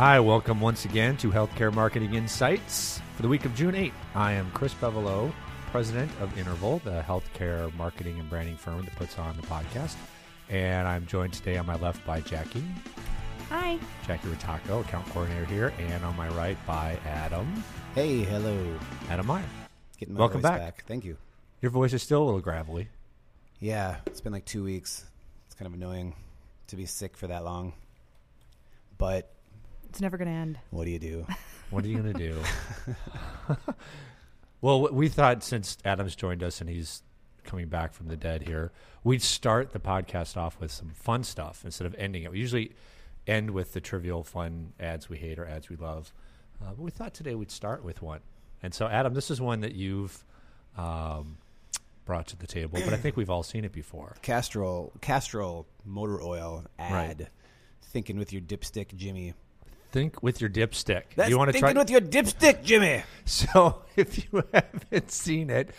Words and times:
Hi, 0.00 0.18
welcome 0.18 0.62
once 0.62 0.86
again 0.86 1.18
to 1.18 1.30
Healthcare 1.30 1.70
Marketing 1.70 2.14
Insights 2.14 3.02
for 3.16 3.20
the 3.20 3.28
week 3.28 3.44
of 3.44 3.54
June 3.54 3.74
8th. 3.74 3.92
I 4.14 4.32
am 4.32 4.50
Chris 4.52 4.72
Bevolo, 4.72 5.30
president 5.70 6.10
of 6.22 6.38
Interval, 6.38 6.78
the 6.78 7.04
healthcare 7.06 7.70
marketing 7.74 8.18
and 8.18 8.30
branding 8.30 8.56
firm 8.56 8.82
that 8.86 8.96
puts 8.96 9.18
on 9.18 9.36
the 9.36 9.42
podcast. 9.42 9.96
And 10.48 10.88
I'm 10.88 11.04
joined 11.04 11.34
today 11.34 11.58
on 11.58 11.66
my 11.66 11.76
left 11.76 12.02
by 12.06 12.22
Jackie, 12.22 12.64
Hi. 13.50 13.78
Jackie 14.06 14.28
Rotako, 14.28 14.80
account 14.80 15.06
coordinator 15.10 15.44
here, 15.44 15.70
and 15.78 16.02
on 16.02 16.16
my 16.16 16.30
right 16.30 16.56
by 16.66 16.98
Adam, 17.04 17.62
Hey, 17.94 18.20
hello. 18.22 18.56
Adam 19.10 19.26
Meyer. 19.26 19.44
Getting 19.98 20.14
my 20.14 20.20
Welcome 20.20 20.40
voice 20.40 20.50
back. 20.50 20.84
Thank 20.86 21.04
you. 21.04 21.18
Your 21.60 21.72
voice 21.72 21.92
is 21.92 22.02
still 22.02 22.22
a 22.22 22.24
little 22.24 22.40
gravelly. 22.40 22.88
Yeah, 23.58 23.96
it's 24.06 24.22
been 24.22 24.32
like 24.32 24.46
two 24.46 24.64
weeks. 24.64 25.04
It's 25.44 25.54
kind 25.56 25.66
of 25.66 25.74
annoying 25.74 26.14
to 26.68 26.76
be 26.76 26.86
sick 26.86 27.18
for 27.18 27.26
that 27.26 27.44
long. 27.44 27.74
But 28.96 29.30
It's 29.90 30.00
never 30.00 30.16
going 30.16 30.28
to 30.28 30.34
end. 30.34 30.58
what 30.70 30.84
do 30.84 30.90
you 30.90 30.98
do? 30.98 31.26
What 31.70 31.84
are 31.84 31.88
you 31.88 31.98
going 32.02 32.12
to 32.14 32.18
do? 32.18 32.36
well, 34.60 34.88
we 34.92 35.08
thought 35.08 35.44
since 35.44 35.78
Adam's 35.84 36.16
joined 36.16 36.42
us 36.42 36.60
and 36.60 36.68
he's 36.68 37.04
coming 37.44 37.68
back 37.68 37.92
from 37.92 38.08
the 38.08 38.16
dead 38.16 38.42
here, 38.42 38.72
we'd 39.04 39.22
start 39.22 39.70
the 39.70 39.78
podcast 39.78 40.36
off 40.36 40.58
with 40.58 40.72
some 40.72 40.88
fun 40.88 41.22
stuff 41.22 41.62
instead 41.64 41.86
of 41.86 41.94
ending 41.96 42.24
it. 42.24 42.32
We 42.32 42.40
usually 42.40 42.72
end 43.24 43.52
with 43.52 43.72
the 43.72 43.80
trivial 43.80 44.24
fun 44.24 44.72
ads 44.80 45.08
we 45.08 45.18
hate 45.18 45.38
or 45.38 45.46
ads 45.46 45.68
we 45.68 45.76
love. 45.76 46.12
Uh, 46.60 46.70
but 46.70 46.80
we 46.80 46.90
thought 46.90 47.14
today 47.14 47.36
we'd 47.36 47.52
start 47.52 47.84
with 47.84 48.02
one. 48.02 48.20
And 48.64 48.74
so, 48.74 48.88
Adam, 48.88 49.14
this 49.14 49.30
is 49.30 49.40
one 49.40 49.60
that 49.60 49.76
you've 49.76 50.24
um, 50.76 51.38
brought 52.04 52.26
to 52.28 52.36
the 52.36 52.48
table, 52.48 52.80
but 52.84 52.92
I 52.92 52.96
think 52.96 53.16
we've 53.16 53.30
all 53.30 53.44
seen 53.44 53.64
it 53.64 53.70
before. 53.72 54.16
Castrol, 54.22 54.92
Castrol 55.00 55.68
motor 55.84 56.20
oil 56.20 56.64
ad. 56.80 56.92
Right. 57.20 57.28
Thinking 57.82 58.18
with 58.18 58.32
your 58.32 58.42
dipstick, 58.42 58.94
Jimmy. 58.96 59.34
Think 59.92 60.22
with 60.22 60.40
your 60.40 60.50
dipstick. 60.50 61.02
That's 61.16 61.30
you 61.30 61.38
want 61.38 61.48
to 61.48 61.52
thinking 61.52 61.74
try? 61.74 61.82
with 61.82 61.90
your 61.90 62.00
dipstick, 62.00 62.62
Jimmy. 62.64 63.02
So 63.24 63.82
if 63.94 64.18
you 64.18 64.42
haven't 64.52 65.12
seen 65.12 65.50
it, 65.50 65.70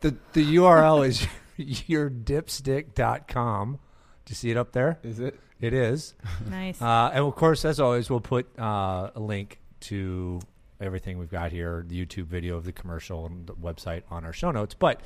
the 0.00 0.14
the 0.32 0.56
URL 0.56 1.06
is 1.06 1.26
yourdipstick.com. 1.58 3.78
Do 4.24 4.30
you 4.30 4.36
see 4.36 4.50
it 4.50 4.56
up 4.56 4.72
there? 4.72 4.98
Is 5.02 5.18
it? 5.18 5.38
It 5.60 5.74
is. 5.74 6.14
Nice. 6.48 6.80
Uh, 6.80 7.10
and 7.12 7.24
of 7.24 7.34
course, 7.34 7.64
as 7.64 7.80
always, 7.80 8.08
we'll 8.08 8.20
put 8.20 8.46
uh, 8.58 9.10
a 9.14 9.20
link 9.20 9.58
to 9.80 10.40
everything 10.80 11.18
we've 11.18 11.30
got 11.30 11.50
here, 11.52 11.84
the 11.86 12.06
YouTube 12.06 12.26
video 12.26 12.56
of 12.56 12.64
the 12.64 12.72
commercial 12.72 13.26
and 13.26 13.46
the 13.46 13.54
website 13.54 14.02
on 14.10 14.24
our 14.24 14.32
show 14.32 14.50
notes. 14.52 14.74
But 14.74 15.00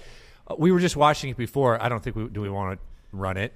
uh, 0.47 0.55
we 0.59 0.71
were 0.73 0.81
just 0.81 0.97
watching 0.97 1.31
it 1.31 1.37
before. 1.37 1.83
I 1.83 1.89
don't 1.89 2.03
think 2.03 2.17
we 2.17 2.29
do 2.29 2.41
we 2.43 2.51
want 2.51 2.79
to 2.79 2.85
run 3.17 3.37
it 3.37 3.53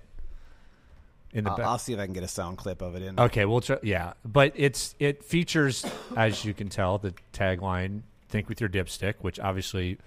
in 1.33 1.45
the 1.45 1.51
I'll, 1.51 1.57
back. 1.57 1.67
I'll 1.67 1.79
see 1.79 1.93
if 1.93 1.99
I 1.99 2.05
can 2.05 2.15
get 2.15 2.23
a 2.23 2.29
sound 2.29 2.59
clip 2.59 2.81
of 2.83 2.95
it 2.95 3.03
in. 3.03 3.19
Okay, 3.19 3.45
we'll 3.45 3.61
try. 3.61 3.79
Yeah, 3.83 4.15
but 4.25 4.53
it's 4.57 4.95
it 4.99 5.23
features, 5.25 5.85
as 6.17 6.45
you 6.45 6.55
can 6.55 6.69
tell, 6.69 6.99
the 6.99 7.15
tagline 7.33 8.03
"Think 8.29 8.49
with 8.49 8.61
your 8.61 8.71
dipstick," 8.71 9.15
which 9.21 9.39
obviously 9.39 9.99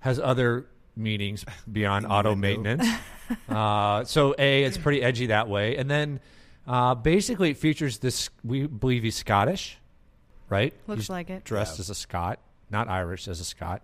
has 0.00 0.18
other 0.18 0.66
meanings 0.96 1.44
beyond 1.70 2.06
auto 2.10 2.34
maintenance. 2.34 2.86
uh, 3.48 4.04
so, 4.04 4.34
a 4.38 4.64
it's 4.64 4.78
pretty 4.78 5.02
edgy 5.02 5.26
that 5.26 5.48
way, 5.48 5.76
and 5.76 5.90
then 5.90 6.20
uh, 6.66 6.94
basically 6.94 7.50
it 7.50 7.56
features 7.58 7.98
this. 7.98 8.30
We 8.44 8.66
believe 8.66 9.02
he's 9.02 9.16
Scottish, 9.16 9.78
right? 10.48 10.72
Looks 10.86 11.02
He's 11.02 11.10
like 11.10 11.30
it. 11.30 11.44
Dressed 11.44 11.78
Yeah. 11.78 11.82
as 11.82 11.90
a 11.90 11.94
Scot, 11.94 12.38
not 12.70 12.88
Irish, 12.88 13.28
as 13.28 13.40
a 13.40 13.44
Scot. 13.44 13.82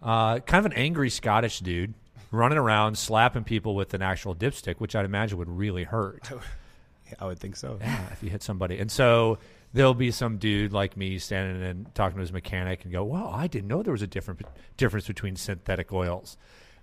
Uh, 0.00 0.38
kind 0.38 0.64
of 0.64 0.70
an 0.70 0.78
angry 0.78 1.10
Scottish 1.10 1.58
dude 1.58 1.92
running 2.30 2.58
around 2.58 2.98
slapping 2.98 3.44
people 3.44 3.74
with 3.74 3.94
an 3.94 4.02
actual 4.02 4.34
dipstick, 4.34 4.76
which 4.76 4.94
I'd 4.94 5.04
imagine 5.04 5.38
would 5.38 5.48
really 5.48 5.84
hurt. 5.84 6.30
I 7.20 7.26
would 7.26 7.38
think 7.38 7.56
so. 7.56 7.78
Yeah, 7.80 8.06
if 8.12 8.22
you 8.22 8.30
hit 8.30 8.42
somebody. 8.42 8.78
And 8.78 8.90
so 8.90 9.38
there'll 9.72 9.94
be 9.94 10.10
some 10.10 10.38
dude 10.38 10.72
like 10.72 10.96
me 10.96 11.18
standing 11.18 11.62
and 11.62 11.94
talking 11.94 12.16
to 12.16 12.20
his 12.20 12.32
mechanic 12.32 12.84
and 12.84 12.92
go, 12.92 13.04
"Wow, 13.04 13.30
I 13.32 13.46
didn't 13.46 13.68
know 13.68 13.82
there 13.82 13.92
was 13.92 14.02
a 14.02 14.06
different 14.06 14.42
difference 14.76 15.06
between 15.06 15.36
synthetic 15.36 15.92
oils." 15.92 16.36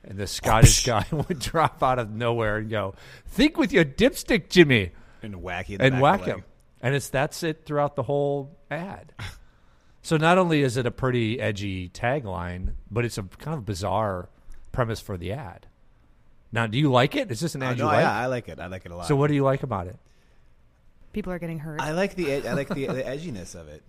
And 0.04 0.18
the 0.18 0.28
Scottish 0.28 0.86
guy 0.86 1.06
would 1.12 1.40
drop 1.40 1.82
out 1.84 2.00
of 2.00 2.12
nowhere 2.12 2.58
and 2.58 2.70
go, 2.70 2.96
"Think 3.28 3.58
with 3.58 3.72
your 3.72 3.86
dipstick, 3.86 4.50
Jimmy," 4.50 4.92
And 5.22 5.36
in 5.70 5.78
the 5.78 5.86
and 5.86 6.02
whack 6.02 6.24
him. 6.24 6.44
And 6.82 6.96
it's 6.96 7.10
that's 7.10 7.44
it 7.44 7.66
throughout 7.66 7.96
the 7.96 8.04
whole 8.04 8.58
ad. 8.72 9.14
so 10.02 10.18
not 10.18 10.38
only 10.38 10.62
is 10.62 10.78
it 10.78 10.86
a 10.86 10.92
pretty 10.92 11.40
edgy 11.40 11.90
tagline, 11.90 12.74
but 12.90 13.06
it's 13.06 13.18
a 13.18 13.24
kind 13.24 13.58
of 13.58 13.66
bizarre 13.66 14.30
premise 14.76 15.00
for 15.00 15.18
the 15.18 15.32
ad. 15.32 15.66
Now, 16.52 16.68
do 16.68 16.78
you 16.78 16.92
like 16.92 17.16
it? 17.16 17.32
Is 17.32 17.40
this 17.40 17.56
an 17.56 17.64
Oh, 17.64 17.68
ad 17.68 17.78
no, 17.78 17.86
you 17.86 17.88
like? 17.88 18.00
yeah, 18.04 18.18
I 18.18 18.26
like 18.28 18.48
it. 18.50 18.60
I 18.60 18.68
like 18.68 18.86
it 18.86 18.92
a 18.92 18.96
lot. 18.96 19.08
so, 19.08 19.16
what 19.16 19.28
do 19.28 19.34
you 19.34 19.44
like 19.44 19.64
about 19.64 19.88
it? 19.88 19.98
People 21.14 21.32
are 21.34 21.40
getting 21.40 21.60
hurt. 21.60 21.82
I 21.82 21.92
like 21.92 22.16
the 22.16 22.32
ed- 22.32 22.46
I 22.46 22.54
like 22.54 22.68
the, 22.70 22.86
the 22.88 23.04
edginess 23.04 23.56
of 23.56 23.68
it. 23.68 23.84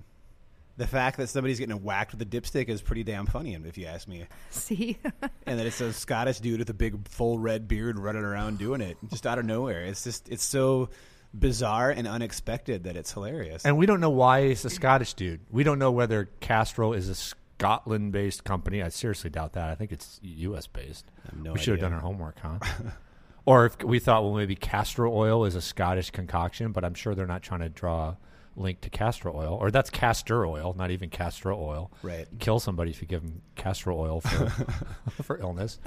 The 0.79 0.87
fact 0.87 1.17
that 1.17 1.29
somebody's 1.29 1.59
getting 1.59 1.83
whacked 1.83 2.13
with 2.13 2.21
a 2.23 2.27
dipstick 2.27 2.69
is 2.69 2.83
pretty 2.83 3.03
damn 3.03 3.25
funny, 3.27 3.55
if 3.55 3.79
you 3.79 3.87
ask 3.87 4.07
me. 4.07 4.27
See? 4.51 4.99
and 5.47 5.59
that 5.59 5.67
it's 5.67 5.81
a 5.81 5.93
Scottish 5.93 6.41
dude 6.41 6.59
with 6.59 6.71
a 6.71 6.75
big 6.75 7.09
full 7.09 7.39
red 7.39 7.67
beard 7.67 7.99
running 7.99 8.23
around 8.25 8.59
doing 8.59 8.81
it 8.81 8.97
just 9.11 9.27
out 9.27 9.39
of 9.39 9.45
nowhere. 9.45 9.83
It's 9.85 10.05
just 10.05 10.29
it's 10.29 10.45
so 10.45 10.91
bizarre 11.35 11.91
and 11.91 12.07
unexpected 12.07 12.85
that 12.85 12.97
it's 12.97 13.13
hilarious. 13.13 13.65
And 13.65 13.77
we 13.77 13.87
don't 13.87 14.01
know 14.01 14.11
why 14.11 14.41
it's 14.41 14.65
a 14.65 14.71
Scottish 14.71 15.15
dude. 15.15 15.41
We 15.51 15.65
don't 15.65 15.79
know 15.79 15.91
whether 15.91 16.29
Castrol 16.41 16.93
is 16.95 17.09
a 17.09 17.15
Scotland 17.59 18.13
based 18.13 18.45
company. 18.45 18.83
I 18.83 18.89
seriously 18.89 19.31
doubt 19.31 19.55
that. 19.55 19.69
I 19.69 19.75
think 19.75 19.93
it's 19.93 20.21
US 20.23 20.67
based. 20.67 21.07
no 21.35 21.53
we 21.53 21.59
should 21.59 21.73
have 21.73 21.81
done 21.81 21.93
our 21.93 22.01
homework, 22.01 22.39
huh? 22.41 22.59
or 23.47 23.67
if 23.67 23.83
we 23.83 23.99
thought, 23.99 24.25
well, 24.25 24.35
maybe 24.35 24.57
castor 24.57 25.07
oil 25.07 25.45
is 25.45 25.55
a 25.55 25.63
Scottish 25.63 26.11
concoction, 26.11 26.73
but 26.73 26.85
I'm 26.85 26.95
sure 26.95 27.15
they're 27.15 27.27
not 27.27 27.43
trying 27.43 27.61
to 27.61 27.69
draw 27.69 28.09
a 28.09 28.17
link 28.57 28.81
to 28.83 28.91
castor 28.91 29.31
oil. 29.35 29.55
Or 29.61 29.71
that's 29.71 29.91
castor 29.91 30.45
oil, 30.47 30.75
not 30.77 30.91
even 30.91 31.11
castor 31.11 31.53
oil. 31.53 31.91
Right. 32.03 32.27
Kill 32.39 32.61
somebody 32.61 32.91
if 32.91 33.01
you 33.01 33.09
give 33.09 33.23
them 33.23 33.43
castor 33.55 33.93
oil 33.93 34.21
for, 34.21 34.49
for 35.23 35.39
illness. 35.39 35.79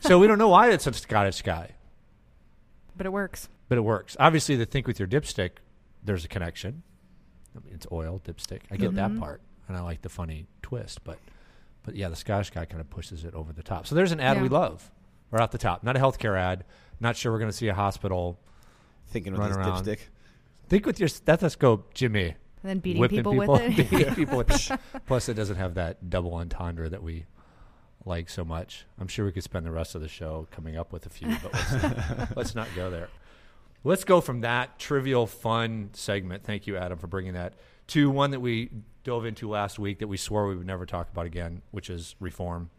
So 0.00 0.18
we 0.18 0.26
don't 0.26 0.38
know 0.38 0.48
why 0.48 0.70
it's 0.70 0.86
a 0.86 0.92
Scottish 0.92 1.42
guy 1.42 1.72
but 2.98 3.06
it 3.06 3.12
works. 3.12 3.48
but 3.68 3.78
it 3.78 3.82
works. 3.82 4.16
Obviously, 4.20 4.56
the 4.56 4.66
think 4.66 4.86
with 4.86 4.98
your 4.98 5.08
dipstick, 5.08 5.52
there's 6.02 6.24
a 6.24 6.28
connection. 6.28 6.82
I 7.56 7.64
mean, 7.64 7.74
it's 7.74 7.86
oil 7.90 8.20
dipstick. 8.22 8.62
I 8.70 8.76
get 8.76 8.94
that 8.96 9.10
mm-hmm. 9.10 9.20
part, 9.20 9.40
and 9.68 9.76
I 9.76 9.80
like 9.80 10.02
the 10.02 10.08
funny 10.08 10.46
twist. 10.62 11.04
But, 11.04 11.18
but 11.84 11.94
yeah, 11.94 12.08
the 12.08 12.16
Scottish 12.16 12.50
guy 12.50 12.64
kind 12.64 12.80
of 12.80 12.90
pushes 12.90 13.24
it 13.24 13.34
over 13.34 13.52
the 13.52 13.62
top. 13.62 13.86
So 13.86 13.94
there's 13.94 14.12
an 14.12 14.20
ad 14.20 14.36
Yeah. 14.38 14.42
we 14.42 14.48
love 14.48 14.90
right 15.30 15.42
off 15.42 15.50
the 15.50 15.58
top. 15.58 15.84
Not 15.84 15.96
a 15.96 16.00
healthcare 16.00 16.38
ad. 16.38 16.64
Not 17.00 17.16
sure 17.16 17.30
we're 17.32 17.38
going 17.38 17.50
to 17.50 17.56
see 17.56 17.68
a 17.68 17.74
hospital. 17.74 18.38
Thinking 19.08 19.32
with 19.32 19.40
Run 19.40 19.48
his 19.50 19.56
around. 19.56 19.84
dipstick. 19.84 19.98
Think 20.68 20.84
with 20.84 20.98
your 20.98 21.08
stethoscope, 21.08 21.94
Jimmy. 21.94 22.34
And 22.62 22.70
then 22.70 22.78
beating 22.80 23.00
whipping 23.00 23.18
people, 23.18 23.34
with 23.36 23.60
it. 23.78 23.90
beating 23.90 24.14
people 24.14 24.38
with 24.38 24.50
it. 24.50 24.80
Plus, 25.06 25.28
it 25.28 25.34
doesn't 25.34 25.56
have 25.56 25.74
that 25.74 26.10
double 26.10 26.34
entendre 26.34 26.88
that 26.88 27.02
we 27.02 27.24
like 28.04 28.28
so 28.28 28.44
much. 28.44 28.84
I'm 28.98 29.08
sure 29.08 29.24
we 29.24 29.32
could 29.32 29.42
spend 29.44 29.64
the 29.64 29.70
rest 29.70 29.94
of 29.94 30.00
the 30.00 30.08
show 30.08 30.46
coming 30.50 30.76
up 30.76 30.92
with 30.92 31.06
a 31.06 31.08
few, 31.08 31.36
but 31.42 31.52
let's, 31.52 32.30
let's 32.36 32.54
not 32.54 32.68
go 32.74 32.90
there. 32.90 33.08
Let's 33.84 34.04
go 34.04 34.20
from 34.20 34.40
that 34.40 34.78
trivial, 34.78 35.26
fun 35.26 35.90
segment. 35.92 36.42
Thank 36.42 36.66
you, 36.66 36.76
Adam, 36.76 36.98
for 36.98 37.06
bringing 37.06 37.34
that 37.34 37.54
to 37.88 38.10
one 38.10 38.30
that 38.30 38.40
we 38.40 38.70
dove 39.04 39.24
into 39.24 39.48
last 39.48 39.78
week 39.78 39.98
that 40.00 40.06
we 40.08 40.16
swore 40.16 40.46
we 40.46 40.56
would 40.56 40.66
never 40.66 40.86
talk 40.86 41.10
about 41.10 41.26
again, 41.26 41.62
which 41.70 41.90
is 41.90 42.14
reform. 42.20 42.70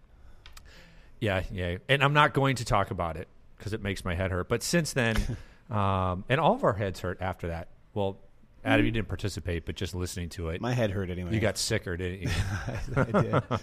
Yeah, 1.20 1.44
yeah. 1.52 1.78
And 1.88 2.04
I'm 2.04 2.14
not 2.14 2.34
going 2.34 2.56
to 2.58 2.66
talk 2.66 2.92
about 2.92 3.18
it 3.18 3.28
because 3.58 3.74
it 3.74 3.82
makes 3.82 4.06
my 4.06 4.16
head 4.16 4.32
hurt. 4.32 4.48
But 4.48 4.64
since 4.64 4.94
then, 4.94 5.18
um, 5.70 6.24
and 6.30 6.40
all 6.40 6.54
of 6.54 6.64
our 6.64 6.74
heads 6.74 7.00
hurt 7.02 7.18
after 7.22 7.48
that. 7.50 7.68
Well, 7.94 8.18
Adam, 8.64 8.86
you 8.86 8.92
didn't 8.92 9.08
participate, 9.08 9.66
but 9.66 9.76
just 9.76 9.96
listening 9.96 10.30
to 10.30 10.50
it, 10.50 10.62
My 10.62 10.74
head 10.74 10.92
hurt 10.92 11.10
anyway. 11.10 11.34
you 11.34 11.40
got 11.40 11.58
sicker, 11.58 11.96
didn't 11.98 12.24
you? 12.24 12.30
I 12.96 13.22
did. 13.22 13.44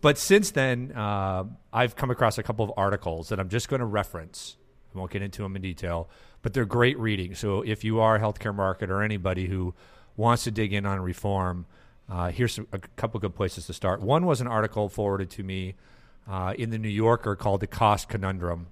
But 0.00 0.16
since 0.16 0.50
then, 0.52 0.92
uh, 0.92 1.44
I've 1.72 1.94
come 1.94 2.10
across 2.10 2.38
a 2.38 2.42
couple 2.42 2.64
of 2.64 2.72
articles 2.76 3.28
that 3.28 3.38
I'm 3.38 3.50
just 3.50 3.68
going 3.68 3.80
to 3.80 3.86
reference. 3.86 4.56
I 4.94 4.98
won't 4.98 5.10
get 5.10 5.20
into 5.20 5.42
them 5.42 5.54
in 5.56 5.62
detail, 5.62 6.08
but 6.42 6.54
they're 6.54 6.64
great 6.64 6.98
reading. 6.98 7.34
So 7.34 7.60
if 7.60 7.84
you 7.84 8.00
are 8.00 8.16
a 8.16 8.18
healthcare 8.18 8.54
marketer 8.56 8.90
or 8.90 9.02
anybody 9.02 9.46
who 9.46 9.74
wants 10.20 10.44
to 10.44 10.50
dig 10.50 10.72
in 10.72 10.86
on 10.86 11.00
reform, 11.00 11.66
uh, 12.08 12.30
here's 12.30 12.58
a 12.58 12.78
couple 12.96 13.18
good 13.18 13.34
places 13.34 13.66
to 13.66 13.72
start. 13.72 14.00
One 14.00 14.26
was 14.26 14.40
an 14.40 14.46
article 14.46 14.88
forwarded 14.88 15.30
to 15.30 15.42
me 15.42 15.74
uh, 16.28 16.54
in 16.58 16.70
the 16.70 16.78
New 16.78 16.88
Yorker 16.88 17.34
called 17.34 17.60
"The 17.60 17.66
Cost 17.66 18.08
Conundrum." 18.08 18.66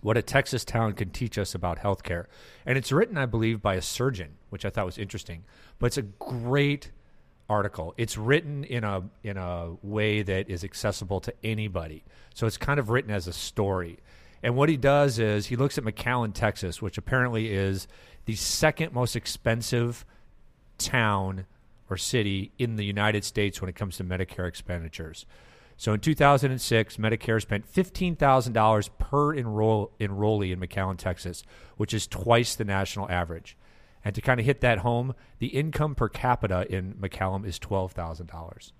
What 0.00 0.16
a 0.16 0.22
Texas 0.22 0.64
town 0.64 0.94
can 0.94 1.10
teach 1.10 1.36
us 1.36 1.54
about 1.54 1.80
healthcare, 1.80 2.24
and 2.64 2.78
it's 2.78 2.90
written, 2.90 3.18
I 3.18 3.26
believe, 3.26 3.60
by 3.60 3.74
a 3.74 3.82
surgeon, 3.82 4.38
which 4.48 4.64
I 4.64 4.70
thought 4.70 4.86
was 4.86 4.96
interesting. 4.96 5.44
But 5.78 5.86
it's 5.88 5.98
a 5.98 6.02
great 6.02 6.90
article. 7.50 7.92
It's 7.98 8.16
written 8.16 8.64
in 8.64 8.82
a 8.84 9.02
in 9.22 9.36
a 9.36 9.76
way 9.82 10.22
that 10.22 10.48
is 10.48 10.64
accessible 10.64 11.20
to 11.20 11.34
anybody. 11.44 12.04
So 12.34 12.46
it's 12.46 12.56
kind 12.56 12.80
of 12.80 12.88
written 12.88 13.10
as 13.10 13.26
a 13.26 13.32
story. 13.32 13.98
And 14.42 14.56
what 14.56 14.70
he 14.70 14.78
does 14.78 15.18
is 15.18 15.48
he 15.48 15.56
looks 15.56 15.76
at 15.76 15.84
McAllen, 15.84 16.32
Texas, 16.32 16.80
which 16.80 16.96
apparently 16.96 17.52
is 17.52 17.86
the 18.24 18.36
second 18.36 18.94
most 18.94 19.16
expensive 19.16 20.06
town 20.80 21.46
or 21.88 21.96
city 21.96 22.52
in 22.58 22.76
the 22.76 22.84
United 22.84 23.24
States 23.24 23.60
when 23.60 23.68
it 23.68 23.76
comes 23.76 23.96
to 23.96 24.04
Medicare 24.04 24.48
expenditures. 24.48 25.26
So 25.76 25.94
in 25.94 26.00
2006, 26.00 26.98
Medicare 26.98 27.40
spent 27.40 27.72
$15,000 27.72 28.90
per 28.98 29.32
enroll, 29.34 29.92
enrollee 29.98 30.52
in 30.52 30.60
McAllen, 30.60 30.98
Texas, 30.98 31.42
which 31.76 31.94
is 31.94 32.06
twice 32.06 32.54
the 32.54 32.64
national 32.64 33.10
average. 33.10 33.56
And 34.04 34.14
to 34.14 34.20
kind 34.20 34.38
of 34.38 34.46
hit 34.46 34.60
that 34.60 34.78
home, 34.78 35.14
the 35.38 35.48
income 35.48 35.94
per 35.94 36.08
capita 36.08 36.66
in 36.70 36.94
McAllen 36.94 37.46
is 37.46 37.58
$12,000. 37.58 38.72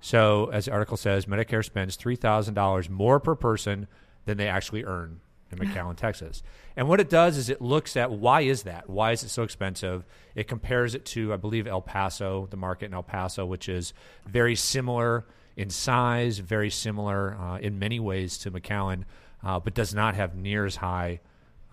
So, 0.00 0.46
as 0.46 0.64
the 0.64 0.72
article 0.72 0.96
says, 0.96 1.26
Medicare 1.26 1.64
spends 1.64 1.96
$3,000 1.96 2.88
more 2.88 3.20
per 3.20 3.34
person 3.34 3.86
than 4.24 4.36
they 4.36 4.48
actually 4.48 4.84
earn 4.84 5.20
in 5.52 5.58
McAllen, 5.58 5.96
Texas. 5.96 6.42
And 6.76 6.88
what 6.88 7.00
it 7.00 7.10
does 7.10 7.36
is 7.36 7.48
it 7.48 7.60
looks 7.60 7.96
at 7.96 8.10
why 8.10 8.42
is 8.42 8.62
that? 8.62 8.88
Why 8.88 9.12
is 9.12 9.22
it 9.22 9.28
so 9.28 9.42
expensive? 9.42 10.04
It 10.34 10.48
compares 10.48 10.94
it 10.94 11.04
to, 11.06 11.32
I 11.32 11.36
believe, 11.36 11.66
El 11.66 11.82
Paso, 11.82 12.46
the 12.50 12.56
market 12.56 12.86
in 12.86 12.94
El 12.94 13.02
Paso, 13.02 13.44
which 13.44 13.68
is 13.68 13.92
very 14.26 14.56
similar 14.56 15.24
in 15.56 15.70
size, 15.70 16.38
very 16.38 16.70
similar 16.70 17.36
uh, 17.38 17.58
in 17.58 17.78
many 17.78 18.00
ways 18.00 18.38
to 18.38 18.50
McAllen, 18.50 19.04
uh, 19.44 19.60
but 19.60 19.74
does 19.74 19.94
not 19.94 20.14
have 20.14 20.34
near 20.34 20.64
as 20.64 20.76
high 20.76 21.20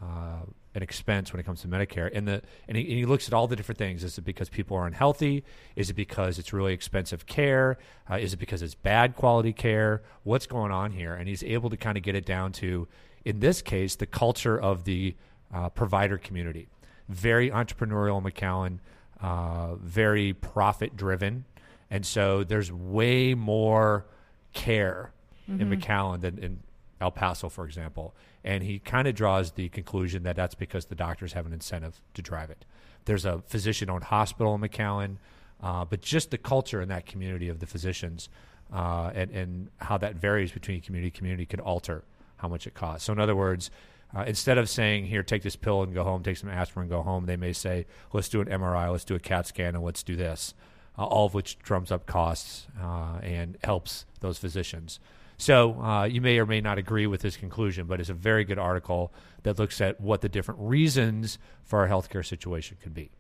uh, 0.01 0.41
an 0.75 0.83
expense 0.83 1.33
when 1.33 1.39
it 1.39 1.45
comes 1.45 1.61
to 1.61 1.67
Medicare. 1.67 2.09
And 2.13 2.27
the 2.27 2.41
and 2.67 2.77
he, 2.77 2.83
and 2.83 2.93
he, 2.93 3.05
looks 3.05 3.27
at 3.27 3.33
all 3.33 3.47
the 3.47 3.55
different 3.55 3.77
things. 3.77 4.03
Is 4.03 4.17
it 4.17 4.21
because 4.21 4.49
people 4.49 4.77
are 4.77 4.85
unhealthy? 4.85 5.43
Is 5.75 5.89
it 5.89 5.93
because 5.93 6.37
it's 6.37 6.53
really 6.53 6.73
expensive 6.73 7.25
care? 7.25 7.77
Uh, 8.09 8.15
is 8.15 8.33
it 8.33 8.37
because 8.37 8.61
it's 8.61 8.75
bad 8.75 9.15
quality 9.15 9.53
care? 9.53 10.01
What's 10.23 10.45
going 10.45 10.71
on 10.71 10.91
here? 10.91 11.13
And 11.13 11.27
he's 11.27 11.43
able 11.43 11.69
to 11.69 11.77
kind 11.77 11.97
of 11.97 12.03
get 12.03 12.15
it 12.15 12.25
down 12.25 12.51
to, 12.53 12.87
in 13.25 13.39
this 13.39 13.62
case, 13.62 13.95
the 13.95 14.06
culture 14.06 14.60
of 14.60 14.83
the 14.83 15.16
uh, 15.54 15.69
provider 15.69 16.18
community. 16.18 16.68
Very 17.07 17.50
entrepreneurial, 17.50 18.24
in 18.24 18.31
McAllen. 18.31 18.80
Uh, 19.21 19.75
very 19.75 20.31
profit 20.31 20.95
driven, 20.95 21.44
and 21.92 22.06
so 22.06 22.42
there's 22.45 22.71
way 22.71 23.33
more 23.33 24.06
care 24.54 25.12
mm-hmm. 25.50 25.62
in 25.62 25.77
McAllen 25.77 26.21
than 26.21 26.38
in 26.38 26.60
El 27.01 27.12
Paso, 27.12 27.50
for 27.50 27.66
example. 27.66 28.16
And 28.45 28.63
he 28.63 28.80
kind 28.80 29.10
of 29.10 29.16
draws 29.16 29.51
the 29.51 29.68
conclusion 29.69 30.24
that 30.24 30.38
that's 30.38 30.56
because 30.56 30.86
the 30.86 30.95
doctors 30.95 31.33
have 31.33 31.45
an 31.45 31.51
incentive 31.51 32.00
to 32.13 32.22
drive 32.22 32.50
it. 32.50 32.63
There's 33.04 33.25
a 33.25 33.42
physician 33.45 33.89
owned 33.89 34.06
hospital 34.06 34.56
in 34.56 34.62
McAllen, 34.62 35.18
uh, 35.62 35.83
but 35.83 36.01
just 36.01 36.31
the 36.31 36.38
culture 36.38 36.81
in 36.81 36.88
that 36.88 37.06
community 37.06 37.50
of 37.50 37.60
the 37.60 37.65
physicians 37.65 38.30
uh, 38.72 39.12
and, 39.13 39.31
and 39.31 39.69
how 39.80 39.98
that 39.98 40.15
varies 40.15 40.54
between 40.54 40.80
community 40.80 41.12
community 41.12 41.45
could 41.45 41.60
alter 41.60 42.04
how 42.39 42.47
much 42.47 42.65
it 42.68 42.74
costs. 42.74 43.06
So, 43.06 43.13
in 43.13 43.19
other 43.19 43.36
words, 43.36 43.69
uh, 44.15 44.24
instead 44.25 44.57
of 44.57 44.69
saying, 44.69 45.06
here, 45.06 45.21
take 45.21 45.44
this 45.44 45.56
pill 45.56 45.83
and 45.83 45.94
go 45.94 46.03
home, 46.03 46.24
take 46.24 46.38
some 46.38 46.50
aspirin 46.50 46.83
and 46.83 46.89
go 46.89 47.03
home, 47.03 47.25
they 47.25 47.38
may 47.38 47.53
say, 47.53 47.86
let's 48.12 48.30
do 48.30 48.41
an 48.41 48.47
MRI, 48.47 48.91
let's 48.91 49.06
do 49.06 49.15
a 49.15 49.19
CAT 49.19 49.45
scan, 49.47 49.75
and 49.75 49.83
let's 49.83 50.01
do 50.01 50.15
this, 50.15 50.56
uh, 50.97 51.06
all 51.06 51.27
of 51.27 51.33
which 51.33 51.59
drums 51.59 51.91
up 51.91 52.07
costs 52.07 52.68
uh, 52.81 53.19
and 53.21 53.57
helps 53.63 54.06
those 54.21 54.39
physicians. 54.39 55.00
So 55.38 55.80
uh, 55.81 56.03
you 56.06 56.21
may 56.21 56.39
or 56.39 56.45
may 56.45 56.59
not 56.59 56.77
agree 56.77 57.07
with 57.07 57.21
this 57.21 57.38
conclusion, 57.38 57.86
but 57.86 58.00
it's 58.00 58.09
a 58.09 58.15
very 58.15 58.44
good 58.44 58.59
article 58.59 59.13
that 59.44 59.59
looks 59.59 59.80
at 59.80 60.01
what 60.01 60.21
the 60.21 60.30
different 60.30 60.59
reasons 60.59 61.38
for 61.63 61.80
our 61.80 61.88
healthcare 61.88 62.25
situation 62.25 62.77
could 62.81 62.94
be. 62.94 63.12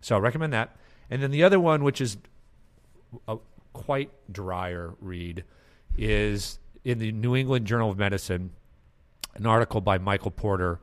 So 0.00 0.16
I 0.16 0.18
recommend 0.18 0.52
that. 0.52 0.76
And 1.08 1.22
then 1.22 1.30
the 1.30 1.44
other 1.44 1.60
one, 1.60 1.84
which 1.84 2.00
is 2.00 2.18
a 3.28 3.38
quite 3.72 4.10
drier 4.30 4.94
read, 5.00 5.44
is 5.96 6.58
in 6.84 6.98
the 6.98 7.12
New 7.12 7.36
England 7.36 7.66
Journal 7.66 7.90
of 7.90 7.98
Medicine, 7.98 8.50
an 9.34 9.46
article 9.46 9.80
by 9.80 9.98
Michael 9.98 10.30
Porter 10.30 10.80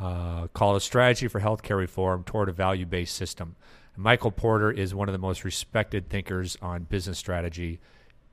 uh, 0.00 0.46
called 0.48 0.76
A 0.76 0.80
Strategy 0.80 1.28
for 1.28 1.40
Healthcare 1.40 1.76
Reform 1.76 2.22
Toward 2.24 2.48
a 2.48 2.52
Value 2.52 2.86
Based 2.86 3.14
System. 3.14 3.56
Michael 3.96 4.30
Porter 4.30 4.70
is 4.70 4.94
one 4.94 5.08
of 5.08 5.12
the 5.12 5.18
most 5.18 5.42
respected 5.42 6.08
thinkers 6.08 6.56
on 6.62 6.84
business 6.84 7.18
strategy 7.18 7.80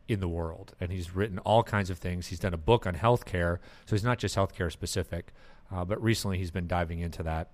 in 0.07 0.19
the 0.19 0.27
world. 0.27 0.75
And 0.79 0.91
he's 0.91 1.15
written 1.15 1.39
all 1.39 1.63
kinds 1.63 1.89
of 1.89 1.97
things. 1.97 2.27
He's 2.27 2.39
done 2.39 2.53
a 2.53 2.57
book 2.57 2.85
on 2.85 2.93
healthcare, 2.93 3.57
so 3.85 3.95
he's 3.95 4.03
not 4.03 4.19
just 4.19 4.35
healthcare 4.35 4.71
specific, 4.71 5.33
uh, 5.73 5.83
but 5.83 6.01
recently 6.03 6.37
he's 6.37 6.51
been 6.51 6.67
diving 6.67 6.99
into 6.99 7.23
that. 7.23 7.49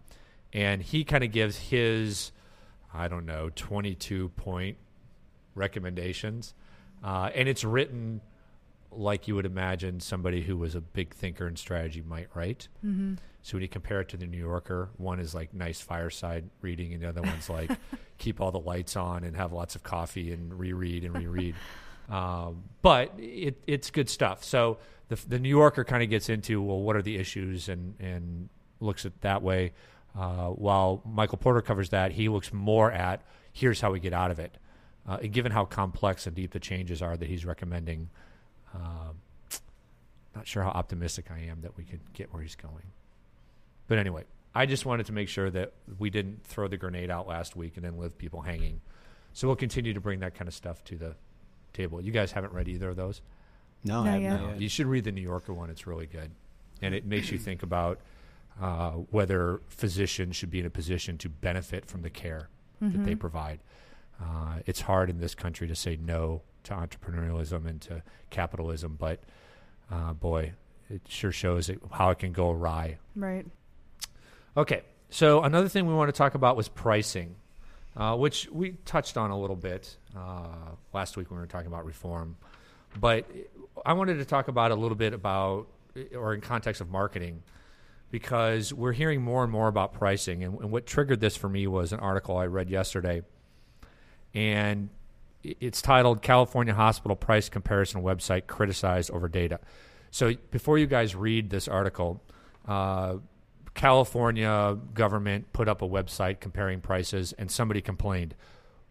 And 0.51 0.81
he 0.81 1.05
kind 1.05 1.23
of 1.23 1.31
gives 1.31 1.57
his, 1.57 2.33
I 2.93 3.07
don't 3.07 3.25
know, 3.25 3.49
22 3.55 4.29
point 4.29 4.75
recommendations. 5.55 6.53
Uh, 7.01 7.29
and 7.33 7.47
it's 7.47 7.63
written 7.63 8.19
like 8.91 9.27
you 9.27 9.35
would 9.35 9.45
imagine 9.45 9.99
somebody 9.99 10.41
who 10.41 10.57
was 10.57 10.75
a 10.75 10.81
big 10.81 11.13
thinker 11.13 11.47
in 11.47 11.55
strategy 11.55 12.01
might 12.01 12.27
write. 12.33 12.67
Mm-hmm. 12.85 13.15
So 13.43 13.55
when 13.55 13.63
you 13.63 13.69
compare 13.69 14.01
it 14.01 14.09
to 14.09 14.17
the 14.17 14.27
New 14.27 14.37
Yorker, 14.37 14.89
one 14.97 15.19
is 15.19 15.33
like 15.33 15.53
nice 15.53 15.81
fireside 15.81 16.49
reading, 16.61 16.93
and 16.93 17.01
the 17.01 17.09
other 17.09 17.21
one's 17.21 17.49
like 17.49 17.71
keep 18.17 18.39
all 18.39 18.51
the 18.51 18.59
lights 18.59 18.95
on 18.95 19.23
and 19.23 19.35
have 19.35 19.51
lots 19.51 19.75
of 19.75 19.83
coffee 19.83 20.31
and 20.31 20.57
reread 20.57 21.03
and 21.03 21.15
reread. 21.15 21.55
Um, 22.09 22.63
but 22.81 23.13
it, 23.17 23.63
it's 23.67 23.89
good 23.89 24.09
stuff. 24.09 24.43
So 24.43 24.79
the, 25.07 25.15
the 25.29 25.39
New 25.39 25.47
Yorker 25.47 25.85
kind 25.85 26.03
of 26.03 26.09
gets 26.09 26.27
into 26.27 26.61
well, 26.61 26.81
what 26.81 26.97
are 26.97 27.01
the 27.01 27.15
issues 27.15 27.69
and 27.69 27.95
and 28.01 28.49
looks 28.81 29.05
at 29.05 29.21
that 29.21 29.41
way. 29.41 29.71
Uh, 30.17 30.47
while 30.47 31.01
Michael 31.05 31.37
Porter 31.37 31.61
covers 31.61 31.89
that, 31.89 32.11
he 32.11 32.27
looks 32.27 32.51
more 32.51 32.91
at 32.91 33.21
here's 33.53 33.79
how 33.79 33.91
we 33.91 33.99
get 33.99 34.13
out 34.13 34.31
of 34.31 34.39
it. 34.39 34.57
Uh, 35.07 35.19
and 35.21 35.31
given 35.31 35.51
how 35.51 35.65
complex 35.65 36.27
and 36.27 36.35
deep 36.35 36.51
the 36.51 36.59
changes 36.59 37.01
are 37.01 37.17
that 37.17 37.27
he's 37.27 37.45
recommending, 37.45 38.09
uh, 38.73 39.13
not 40.35 40.47
sure 40.47 40.63
how 40.63 40.69
optimistic 40.69 41.31
I 41.31 41.39
am 41.49 41.61
that 41.61 41.77
we 41.77 41.83
could 41.83 41.99
get 42.13 42.33
where 42.33 42.41
he's 42.41 42.55
going. 42.55 42.91
But 43.87 43.97
anyway, 43.97 44.23
I 44.53 44.65
just 44.65 44.85
wanted 44.85 45.05
to 45.07 45.13
make 45.13 45.27
sure 45.29 45.49
that 45.49 45.73
we 45.99 46.09
didn't 46.09 46.43
throw 46.45 46.67
the 46.67 46.77
grenade 46.77 47.09
out 47.09 47.27
last 47.27 47.55
week 47.55 47.73
and 47.75 47.85
then 47.85 47.97
leave 47.97 48.17
people 48.17 48.41
hanging. 48.41 48.81
So 49.33 49.47
we'll 49.47 49.55
continue 49.55 49.93
to 49.93 50.01
bring 50.01 50.19
that 50.21 50.35
kind 50.35 50.47
of 50.47 50.53
stuff 50.53 50.83
to 50.85 50.95
the 50.95 51.15
table. 51.73 52.01
You 52.01 52.11
guys 52.11 52.31
haven't 52.33 52.53
read 52.53 52.67
either 52.67 52.89
of 52.89 52.95
those? 52.97 53.21
No, 53.83 54.03
Not 54.03 54.13
I 54.13 54.19
haven't. 54.19 54.61
You 54.61 54.69
should 54.69 54.87
read 54.87 55.05
the 55.05 55.11
New 55.11 55.21
Yorker 55.21 55.53
one. 55.53 55.69
It's 55.69 55.87
really 55.87 56.05
good. 56.05 56.31
And 56.81 56.93
it 56.93 57.05
makes 57.05 57.31
you 57.31 57.37
think 57.37 57.63
about 57.63 57.99
uh, 58.61 58.91
whether 59.09 59.61
physicians 59.69 60.35
should 60.35 60.51
be 60.51 60.59
in 60.59 60.65
a 60.65 60.69
position 60.69 61.17
to 61.19 61.29
benefit 61.29 61.85
from 61.85 62.01
the 62.01 62.09
care 62.09 62.49
that 62.81 63.03
they 63.05 63.15
provide. 63.15 63.59
Uh, 64.21 64.59
it's 64.65 64.81
hard 64.81 65.09
in 65.09 65.19
this 65.19 65.33
country 65.33 65.67
to 65.67 65.75
say 65.75 65.97
no 65.97 66.41
to 66.63 66.73
entrepreneurialism 66.73 67.65
and 67.65 67.81
to 67.81 68.03
capitalism, 68.29 68.95
but 68.99 69.19
uh, 69.91 70.13
boy, 70.13 70.53
it 70.89 71.01
sure 71.07 71.31
shows 71.31 71.69
it, 71.69 71.81
how 71.91 72.11
it 72.11 72.19
can 72.19 72.31
go 72.31 72.51
awry. 72.51 72.97
Right. 73.15 73.45
Okay, 74.55 74.81
so 75.09 75.41
another 75.41 75.67
thing 75.67 75.87
we 75.87 75.93
want 75.93 76.09
to 76.09 76.17
talk 76.17 76.35
about 76.35 76.55
was 76.55 76.67
pricing, 76.67 77.35
uh, 77.95 78.15
which 78.15 78.47
we 78.51 78.71
touched 78.85 79.17
on 79.17 79.31
a 79.31 79.39
little 79.39 79.55
bit 79.55 79.97
uh, 80.15 80.75
last 80.93 81.17
week 81.17 81.31
when 81.31 81.39
we 81.39 81.43
were 81.43 81.47
talking 81.47 81.67
about 81.67 81.85
reform. 81.85 82.37
But 82.99 83.29
I 83.85 83.93
wanted 83.93 84.15
to 84.15 84.25
talk 84.25 84.49
about 84.49 84.71
a 84.71 84.75
little 84.75 84.97
bit 84.97 85.13
about, 85.13 85.67
or 86.13 86.33
in 86.33 86.41
context 86.41 86.81
of 86.81 86.89
marketing, 86.89 87.41
because 88.11 88.73
we're 88.73 88.91
hearing 88.91 89.21
more 89.21 89.43
and 89.43 89.51
more 89.51 89.69
about 89.69 89.93
pricing. 89.93 90.43
And, 90.43 90.59
and 90.59 90.71
what 90.71 90.85
triggered 90.85 91.21
this 91.21 91.37
for 91.37 91.47
me 91.47 91.65
was 91.67 91.93
an 91.93 91.99
article 91.99 92.37
I 92.37 92.45
read 92.45 92.69
yesterday, 92.69 93.23
and 94.33 94.89
it's 95.43 95.81
titled 95.81 96.21
"California 96.21 96.73
Hospital 96.73 97.15
Price 97.15 97.49
Comparison 97.49 98.01
Website 98.01 98.47
Criticized 98.47 99.11
Over 99.11 99.27
Data." 99.27 99.59
So 100.11 100.33
before 100.51 100.77
you 100.77 100.87
guys 100.87 101.15
read 101.15 101.49
this 101.49 101.67
article. 101.67 102.21
Uh, 102.67 103.17
California 103.73 104.77
government 104.93 105.51
put 105.53 105.67
up 105.67 105.81
a 105.81 105.87
website 105.87 106.39
comparing 106.39 106.81
prices, 106.81 107.33
and 107.33 107.49
somebody 107.49 107.81
complained. 107.81 108.35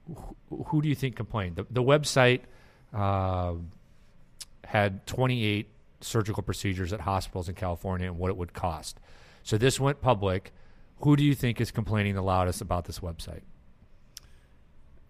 Who, 0.07 0.65
who 0.67 0.83
do 0.83 0.89
you 0.89 0.95
think 0.95 1.17
complained? 1.17 1.57
The, 1.57 1.67
the 1.71 1.83
website 1.83 2.41
uh, 2.93 3.55
had 4.65 5.07
28 5.07 5.69
surgical 6.01 6.43
procedures 6.43 6.93
at 6.93 7.01
hospitals 7.01 7.49
in 7.49 7.55
California 7.55 8.07
and 8.07 8.19
what 8.19 8.31
it 8.31 8.37
would 8.37 8.55
cost. 8.55 8.99
So 9.43 9.59
this 9.59 9.79
went 9.79 10.01
public. 10.01 10.53
Who 11.01 11.17
do 11.17 11.23
you 11.23 11.35
think 11.35 11.61
is 11.61 11.71
complaining 11.71 12.15
the 12.15 12.23
loudest 12.23 12.61
about 12.61 12.87
this 12.87 13.01
website? 13.01 13.43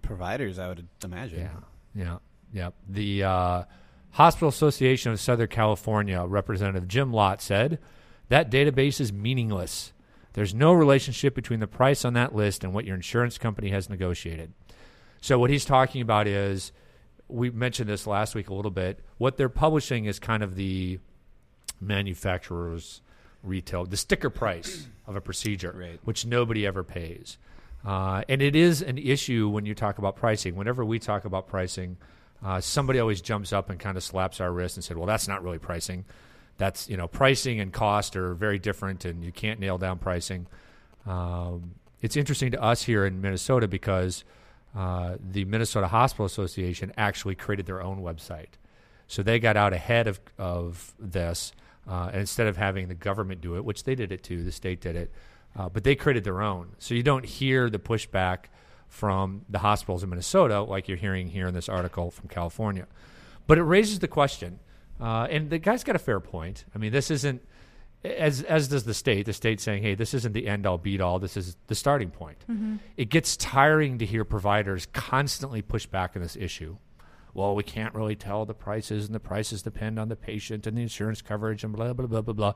Providers, 0.03 0.59
I 0.59 0.69
would 0.69 0.87
imagine. 1.05 1.41
Yeah, 1.41 1.51
yeah, 1.95 2.19
yeah. 2.53 2.71
The 2.89 3.23
uh, 3.25 3.65
Hospital 4.13 4.49
Association 4.49 5.13
of 5.13 5.21
Southern 5.21 5.49
California 5.49 6.25
Representative 6.25 6.89
Jim 6.89 7.13
Lott 7.13 7.41
said 7.43 7.79
that 8.29 8.51
database 8.51 9.01
is 9.01 9.13
meaningless. 9.13 9.93
There's 10.33 10.55
no 10.55 10.73
relationship 10.73 11.35
between 11.35 11.61
the 11.61 11.67
price 11.67 12.05
on 12.05 12.13
that 12.15 12.35
list 12.35 12.63
and 12.65 12.73
what 12.73 12.85
your 12.85 12.95
insurance 12.95 13.39
company 13.39 13.71
has 13.71 13.89
negotiated. 13.91 14.53
So 15.21 15.39
what 15.39 15.51
he's 15.51 15.65
talking 15.65 16.01
about 16.03 16.27
is 16.27 16.73
we 17.29 17.51
mentioned 17.51 17.89
this 17.89 18.07
last 18.07 18.35
week 18.35 18.49
a 18.49 18.55
little 18.55 18.71
bit. 18.71 19.01
What 19.19 19.37
they're 19.37 19.49
publishing 19.49 20.05
is 20.07 20.19
kind 20.19 20.43
of 20.43 20.55
the 20.55 20.99
manufacturer's 21.81 23.01
retail, 23.43 23.85
the 23.87 23.97
sticker 23.97 24.31
price 24.31 24.87
of 25.07 25.17
a 25.17 25.21
procedure, 25.21 25.75
Right. 25.77 25.99
which 26.05 26.25
nobody 26.27 26.67
ever 26.67 26.85
pays. 26.85 27.39
Uh, 27.85 28.23
and 28.29 28.43
it 28.43 28.55
is 28.55 28.83
an 28.83 28.99
issue 28.99 29.49
when 29.49 29.65
you 29.65 29.75
talk 29.75 29.99
about 29.99 30.17
pricing. 30.17 30.55
Whenever 30.55 30.85
we 30.85 30.99
talk 30.99 31.25
about 31.25 31.49
pricing, 31.49 31.97
uh, 32.45 32.61
somebody 32.61 32.99
always 32.99 33.21
jumps 33.21 33.53
up 33.53 33.71
and 33.71 33.79
kind 33.79 33.97
of 33.97 34.03
slaps 34.03 34.41
our 34.41 34.53
wrist 34.53 34.77
and 34.77 34.85
said, 34.85 34.97
"Well, 34.97 35.07
that's 35.07 35.29
not 35.29 35.43
really 35.43 35.59
pricing. 35.59 36.05
That's 36.59 36.89
you 36.89 36.97
know, 36.97 37.09
pricing 37.09 37.61
and 37.61 37.73
cost 37.73 38.17
are 38.17 38.35
very 38.35 38.59
different, 38.59 39.05
and 39.05 39.25
you 39.25 39.33
can't 39.33 39.61
nail 39.61 39.79
down 39.79 39.99
pricing." 39.99 40.47
Um, 41.07 41.75
it's 42.03 42.17
interesting 42.17 42.51
to 42.53 42.63
us 42.63 42.83
here 42.83 43.07
in 43.07 43.21
Minnesota 43.21 43.67
because 43.69 44.25
uh, 44.77 45.17
the 45.21 45.45
Minnesota 45.47 45.89
Hospital 45.89 46.27
Association 46.27 46.93
actually 46.97 47.35
created 47.35 47.67
their 47.67 47.83
own 47.83 48.01
website, 48.03 48.59
so 49.07 49.23
they 49.23 49.39
got 49.39 49.57
out 49.57 49.73
ahead 49.73 50.07
of 50.07 50.21
of 50.39 50.95
this. 50.99 51.53
Uh, 51.89 52.11
and 52.13 52.21
instead 52.21 52.47
of 52.47 52.57
having 52.59 52.89
the 52.89 52.95
government 52.95 53.41
do 53.41 53.57
it, 53.57 53.65
which 53.65 53.85
they 53.85 53.95
did 53.95 54.13
it 54.13 54.23
too, 54.23 54.45
the 54.45 54.53
state 54.53 54.81
did 54.81 54.95
it, 54.95 55.11
uh, 55.57 55.69
but 55.69 55.85
they 55.85 55.95
created 55.95 56.25
their 56.25 56.43
own. 56.43 56.71
So 56.79 56.95
you 56.95 57.03
don't 57.03 57.25
hear 57.25 57.71
the 57.71 57.79
pushback 57.79 58.47
from 58.89 59.45
the 59.49 59.61
hospitals 59.61 60.03
in 60.03 60.11
Minnesota 60.11 60.63
like 60.63 60.89
you're 60.89 60.97
hearing 60.97 61.29
here 61.29 61.47
in 61.47 61.55
this 61.55 61.69
article 61.69 62.11
from 62.11 62.29
California. 62.29 62.87
But 63.47 63.59
it 63.59 63.63
raises 63.63 64.01
the 64.01 64.09
question, 64.09 64.59
uh, 65.01 65.27
and 65.31 65.51
the 65.51 65.59
guy's 65.59 65.85
got 65.85 65.97
a 65.97 66.01
fair 66.01 66.21
point. 66.21 66.65
I 66.75 66.79
mean, 66.79 66.93
this 66.93 67.11
isn't 67.11 67.43
as 68.05 68.43
as 68.43 68.69
does 68.69 68.85
the 68.85 68.95
state. 68.95 69.27
The 69.27 69.33
state 69.33 69.61
saying, 69.61 69.83
"Hey, 69.83 69.95
this 69.95 70.15
isn't 70.15 70.33
the 70.33 70.47
end 70.47 70.67
all 70.67 70.79
beat 70.79 71.01
all. 71.01 71.19
This 71.19 71.37
is 71.37 71.57
the 71.67 71.75
starting 71.75 72.11
point." 72.11 72.39
It 72.97 73.09
gets 73.11 73.37
tiring 73.37 73.99
to 73.99 74.07
hear 74.07 74.25
providers 74.25 74.87
constantly 74.93 75.63
push 75.63 75.87
back 75.87 76.17
on 76.17 76.23
this 76.23 76.37
issue. 76.37 76.77
Well, 77.35 77.55
we 77.55 77.63
can't 77.63 77.95
really 77.95 78.17
tell 78.17 78.45
the 78.45 78.55
prices, 78.55 79.07
and 79.07 79.15
the 79.15 79.21
prices 79.21 79.63
depend 79.63 79.99
on 79.99 80.09
the 80.09 80.17
patient 80.17 80.67
and 80.67 80.77
the 80.77 80.83
insurance 80.83 81.23
coverage, 81.23 81.63
and 81.63 81.73
blah 81.73 81.93
blah 81.93 82.07
blah 82.07 82.23
blah 82.23 82.35
blah. 82.35 82.55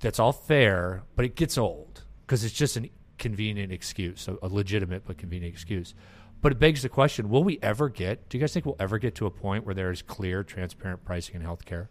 That's 0.00 0.18
all 0.18 0.32
fair, 0.32 1.02
but 1.14 1.24
it 1.24 1.34
gets 1.36 1.56
old 1.56 2.04
because 2.26 2.44
it's 2.44 2.54
just 2.54 2.76
a 2.76 2.90
convenient 3.18 3.72
excuse, 3.72 4.28
a, 4.28 4.36
a 4.42 4.48
legitimate 4.48 5.04
but 5.06 5.18
convenient 5.18 5.54
excuse. 5.54 5.94
But 6.42 6.52
it 6.52 6.58
begs 6.58 6.82
the 6.82 6.88
question: 6.88 7.28
Will 7.30 7.44
we 7.44 7.58
ever 7.62 7.88
get? 7.88 8.28
Do 8.28 8.36
you 8.36 8.42
guys 8.42 8.52
think 8.52 8.66
we'll 8.66 8.76
ever 8.78 8.98
get 8.98 9.14
to 9.16 9.26
a 9.26 9.30
point 9.30 9.64
where 9.64 9.74
there 9.74 9.90
is 9.90 10.02
clear, 10.02 10.44
transparent 10.44 11.04
pricing 11.04 11.36
in 11.36 11.42
healthcare? 11.42 11.88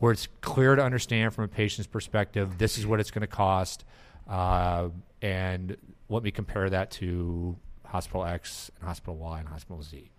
where 0.00 0.12
it's 0.12 0.28
clear 0.40 0.74
to 0.74 0.82
understand 0.82 1.32
from 1.34 1.44
a 1.44 1.48
patient's 1.48 1.86
perspective 1.86 2.58
this 2.58 2.78
is 2.78 2.86
what 2.86 2.98
it's 2.98 3.10
going 3.10 3.20
to 3.20 3.26
cost 3.26 3.84
uh, 4.28 4.88
and 5.22 5.76
let 6.08 6.22
me 6.22 6.30
compare 6.30 6.68
that 6.68 6.90
to 6.90 7.54
hospital 7.84 8.24
x 8.24 8.70
and 8.78 8.88
hospital 8.88 9.16
y 9.16 9.38
and 9.38 9.48
hospital 9.48 9.82
z 9.82 10.10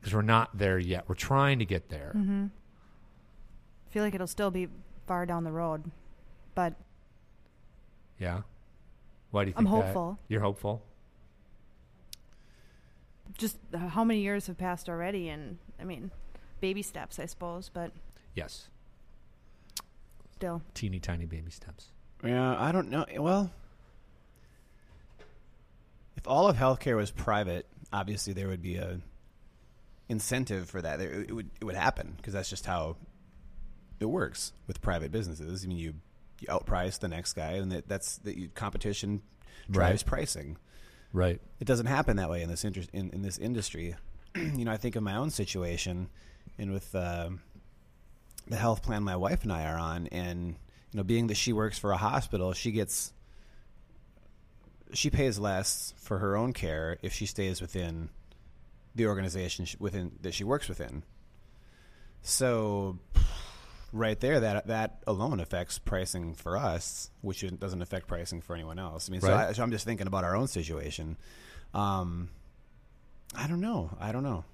because 0.00 0.14
we're 0.14 0.22
not 0.22 0.56
there 0.56 0.78
yet 0.78 1.04
we're 1.08 1.14
trying 1.14 1.58
to 1.58 1.66
get 1.66 1.88
there 1.90 2.12
Mm-hmm. 2.16 2.46
I 2.46 3.92
feel 3.92 4.04
like 4.04 4.14
it'll 4.14 4.28
still 4.28 4.52
be 4.52 4.68
far 5.10 5.26
down 5.26 5.42
the 5.42 5.50
road, 5.50 5.90
but 6.54 6.74
yeah 8.16 8.42
why 9.32 9.42
do 9.42 9.48
you 9.48 9.54
think 9.54 9.66
I'm 9.66 9.72
think 9.72 9.80
that? 9.80 9.86
hopeful. 9.86 10.18
you're 10.28 10.40
hopeful 10.40 10.84
just 13.40 13.56
uh, 13.74 13.78
how 13.78 14.04
many 14.04 14.20
years 14.20 14.46
have 14.46 14.58
passed 14.58 14.88
already? 14.88 15.28
And 15.28 15.58
I 15.80 15.84
mean, 15.84 16.10
baby 16.60 16.82
steps, 16.82 17.18
I 17.18 17.26
suppose, 17.26 17.70
but 17.72 17.90
yes 18.34 18.68
still. 20.32 20.62
teeny 20.74 21.00
tiny 21.00 21.26
baby 21.26 21.50
steps 21.50 21.88
Yeah, 22.24 22.56
I 22.58 22.70
don't 22.70 22.90
know. 22.90 23.04
Well, 23.18 23.50
if 26.16 26.28
all 26.28 26.48
of 26.48 26.56
healthcare 26.56 26.96
was 26.96 27.10
private, 27.10 27.66
obviously 27.92 28.32
there 28.32 28.48
would 28.48 28.62
be 28.62 28.76
a 28.76 29.00
incentive 30.08 30.68
for 30.68 30.80
that. 30.82 30.98
There, 30.98 31.10
it 31.10 31.34
would 31.34 31.50
it 31.60 31.64
would 31.64 31.76
happen 31.76 32.14
because 32.16 32.34
that's 32.34 32.50
just 32.50 32.66
how 32.66 32.96
it 34.00 34.06
works 34.06 34.52
with 34.66 34.80
private 34.80 35.12
businesses. 35.12 35.64
I 35.64 35.68
mean, 35.68 35.78
you 35.78 35.94
you 36.40 36.48
outprice 36.48 36.98
the 36.98 37.08
next 37.08 37.34
guy, 37.34 37.52
and 37.52 37.70
that, 37.70 37.88
that's 37.88 38.16
that 38.18 38.36
you, 38.36 38.48
competition 38.48 39.22
drives 39.70 40.02
pricing. 40.02 40.56
right 41.12 41.40
It 41.60 41.66
doesn't 41.66 41.86
happen 41.86 42.16
that 42.16 42.30
way 42.30 42.42
in 42.42 42.48
this 42.48 42.64
inter- 42.64 42.82
in, 42.92 43.10
in 43.10 43.22
this 43.22 43.38
industry. 43.38 43.94
you 44.34 44.64
know, 44.64 44.72
I 44.72 44.78
think 44.78 44.96
of 44.96 45.02
my 45.02 45.16
own 45.16 45.30
situation, 45.30 46.08
and 46.58 46.72
with 46.72 46.94
um 46.94 47.42
the 48.48 48.56
health 48.56 48.82
plan 48.82 49.02
my 49.02 49.16
wife 49.16 49.42
and 49.42 49.52
I 49.52 49.64
are 49.66 49.78
on, 49.78 50.06
and 50.08 50.56
you 50.92 50.96
know, 50.96 51.04
being 51.04 51.28
that 51.28 51.36
she 51.36 51.52
works 51.52 51.78
for 51.78 51.92
a 51.92 51.96
hospital, 51.96 52.52
she 52.52 52.72
gets 52.72 53.12
she 54.92 55.10
pays 55.10 55.38
less 55.38 55.94
for 55.98 56.18
her 56.18 56.36
own 56.36 56.52
care 56.52 56.98
if 57.02 57.12
she 57.12 57.26
stays 57.26 57.60
within 57.60 58.08
the 58.94 59.06
organization 59.06 59.66
within 59.78 60.12
that 60.22 60.34
she 60.34 60.44
works 60.44 60.68
within. 60.68 61.02
So, 62.22 62.98
right 63.92 64.18
there, 64.20 64.40
that 64.40 64.66
that 64.68 65.02
alone 65.06 65.40
affects 65.40 65.78
pricing 65.78 66.34
for 66.34 66.56
us, 66.56 67.10
which 67.20 67.42
it 67.42 67.58
doesn't 67.58 67.82
affect 67.82 68.06
pricing 68.06 68.40
for 68.40 68.54
anyone 68.54 68.78
else. 68.78 69.08
I 69.08 69.12
mean, 69.12 69.20
so, 69.20 69.34
I, 69.34 69.52
so 69.52 69.62
I'm 69.62 69.70
just 69.70 69.84
thinking 69.84 70.06
about 70.06 70.24
our 70.24 70.36
own 70.36 70.48
situation. 70.48 71.16
Um, 71.74 72.30
I 73.34 73.46
don't 73.46 73.60
know. 73.60 73.96
I 74.00 74.12
don't 74.12 74.22
know. 74.22 74.44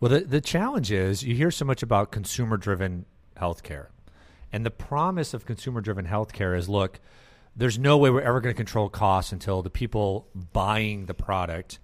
Well, 0.00 0.10
the, 0.10 0.20
the 0.20 0.40
challenge 0.40 0.90
is 0.90 1.22
you 1.22 1.34
hear 1.34 1.50
so 1.50 1.64
much 1.64 1.82
about 1.82 2.10
consumer 2.10 2.56
driven 2.56 3.06
healthcare. 3.36 3.86
And 4.52 4.66
the 4.66 4.70
promise 4.70 5.32
of 5.32 5.46
consumer 5.46 5.80
driven 5.80 6.06
healthcare 6.06 6.56
is 6.56 6.68
look, 6.68 7.00
there's 7.54 7.78
no 7.78 7.98
way 7.98 8.10
we're 8.10 8.22
ever 8.22 8.40
going 8.40 8.54
to 8.54 8.56
control 8.56 8.88
costs 8.88 9.32
until 9.32 9.62
the 9.62 9.70
people 9.70 10.28
buying 10.52 11.06
the 11.06 11.14
product 11.14 11.78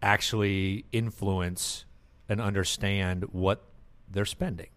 actually 0.00 0.84
influence 0.92 1.84
and 2.28 2.40
understand 2.40 3.24
what 3.32 3.64
they're 4.10 4.24
spending. 4.24 4.68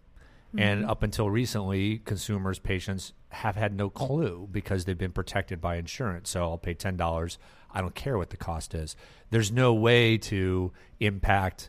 And 0.56 0.86
up 0.86 1.02
until 1.02 1.28
recently, 1.28 1.98
consumers, 1.98 2.58
patients 2.58 3.12
have 3.28 3.56
had 3.56 3.74
no 3.74 3.90
clue 3.90 4.48
because 4.50 4.84
they've 4.84 4.96
been 4.96 5.12
protected 5.12 5.60
by 5.60 5.76
insurance. 5.76 6.30
So 6.30 6.42
I'll 6.42 6.58
pay 6.58 6.74
$10. 6.74 7.36
I 7.72 7.80
don't 7.80 7.94
care 7.94 8.16
what 8.16 8.30
the 8.30 8.36
cost 8.36 8.74
is. 8.74 8.96
There's 9.30 9.52
no 9.52 9.74
way 9.74 10.16
to 10.18 10.72
impact 10.98 11.68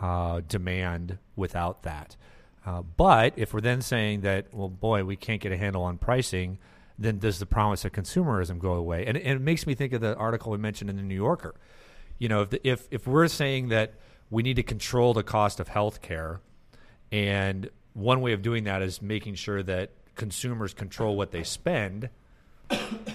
uh, 0.00 0.42
demand 0.46 1.18
without 1.34 1.82
that. 1.82 2.16
Uh, 2.64 2.82
but 2.82 3.32
if 3.36 3.54
we're 3.54 3.60
then 3.60 3.80
saying 3.80 4.20
that, 4.20 4.52
well, 4.52 4.68
boy, 4.68 5.04
we 5.04 5.16
can't 5.16 5.40
get 5.40 5.50
a 5.50 5.56
handle 5.56 5.82
on 5.82 5.98
pricing, 5.98 6.58
then 6.98 7.18
does 7.18 7.38
the 7.38 7.46
promise 7.46 7.84
of 7.84 7.92
consumerism 7.92 8.58
go 8.58 8.72
away? 8.72 9.06
And, 9.06 9.16
and 9.16 9.40
it 9.40 9.42
makes 9.42 9.66
me 9.66 9.74
think 9.74 9.92
of 9.92 10.00
the 10.00 10.14
article 10.16 10.52
we 10.52 10.58
mentioned 10.58 10.90
in 10.90 10.96
the 10.96 11.02
New 11.02 11.14
Yorker. 11.14 11.54
You 12.18 12.28
know, 12.28 12.42
if, 12.42 12.50
the, 12.50 12.68
if 12.68 12.88
if 12.90 13.06
we're 13.06 13.28
saying 13.28 13.68
that 13.68 13.94
we 14.30 14.42
need 14.42 14.56
to 14.56 14.62
control 14.62 15.14
the 15.14 15.22
cost 15.22 15.60
of 15.60 15.68
health 15.68 16.02
care, 16.02 16.40
and 17.10 17.70
one 17.94 18.20
way 18.20 18.32
of 18.32 18.42
doing 18.42 18.64
that 18.64 18.82
is 18.82 19.00
making 19.02 19.34
sure 19.34 19.62
that 19.62 19.90
consumers 20.14 20.74
control 20.74 21.16
what 21.16 21.30
they 21.30 21.42
spend. 21.42 22.10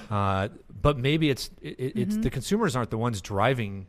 Uh, 0.09 0.49
but 0.81 0.97
maybe 0.97 1.29
it's 1.29 1.49
it, 1.61 1.79
it- 1.79 1.93
it's 1.99 2.17
the 2.17 2.29
consumers 2.29 2.75
aren't 2.75 2.89
the 2.89 2.97
ones 2.97 3.21
driving 3.21 3.87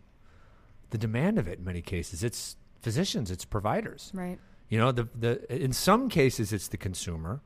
the 0.91 0.99
demand 0.99 1.39
of 1.39 1.49
it 1.49 1.59
in 1.59 1.65
many 1.65 1.81
cases. 1.83 2.23
It's 2.23 2.57
physicians, 2.81 3.31
it's 3.31 3.45
providers. 3.45 4.11
Right. 4.15 4.39
You 4.69 4.79
know, 4.79 4.93
the 4.93 5.09
the 5.19 5.63
in 5.63 5.73
some 5.73 6.09
cases 6.09 6.53
it's 6.53 6.69
the 6.69 6.77
consumer, 6.77 7.41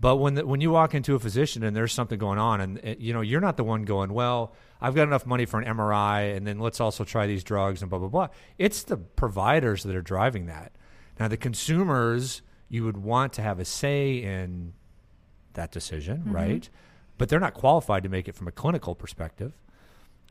but 0.00 0.16
when 0.16 0.34
the, 0.34 0.46
when 0.46 0.60
you 0.60 0.70
walk 0.70 0.94
into 0.94 1.14
a 1.14 1.18
physician 1.18 1.62
and 1.62 1.74
there's 1.76 1.92
something 1.92 2.18
going 2.18 2.38
on, 2.38 2.60
and 2.60 2.78
uh, 2.84 2.94
you 2.98 3.12
know 3.12 3.20
you're 3.20 3.40
not 3.40 3.56
the 3.56 3.64
one 3.64 3.84
going, 3.84 4.12
well, 4.12 4.52
I've 4.80 4.94
got 4.94 5.04
enough 5.04 5.26
money 5.26 5.44
for 5.46 5.60
an 5.60 5.66
MRI, 5.76 6.36
and 6.36 6.46
then 6.46 6.58
let's 6.58 6.80
also 6.80 7.04
try 7.04 7.26
these 7.26 7.44
drugs 7.44 7.82
and 7.82 7.90
blah 7.90 7.98
blah 7.98 8.08
blah. 8.08 8.28
It's 8.58 8.82
the 8.84 8.96
providers 8.96 9.82
that 9.84 9.94
are 9.96 10.02
driving 10.02 10.46
that. 10.46 10.72
Now 11.18 11.28
the 11.28 11.36
consumers, 11.36 12.42
you 12.68 12.84
would 12.84 12.96
want 12.96 13.32
to 13.34 13.42
have 13.42 13.58
a 13.60 13.64
say 13.64 14.16
in 14.16 14.72
that 15.54 15.70
decision, 15.70 16.22
right? 16.26 16.68
But 17.18 17.28
they're 17.28 17.40
not 17.40 17.54
qualified 17.54 18.02
to 18.02 18.08
make 18.08 18.26
it 18.28 18.34
from 18.34 18.48
a 18.48 18.52
clinical 18.52 18.94
perspective, 18.94 19.52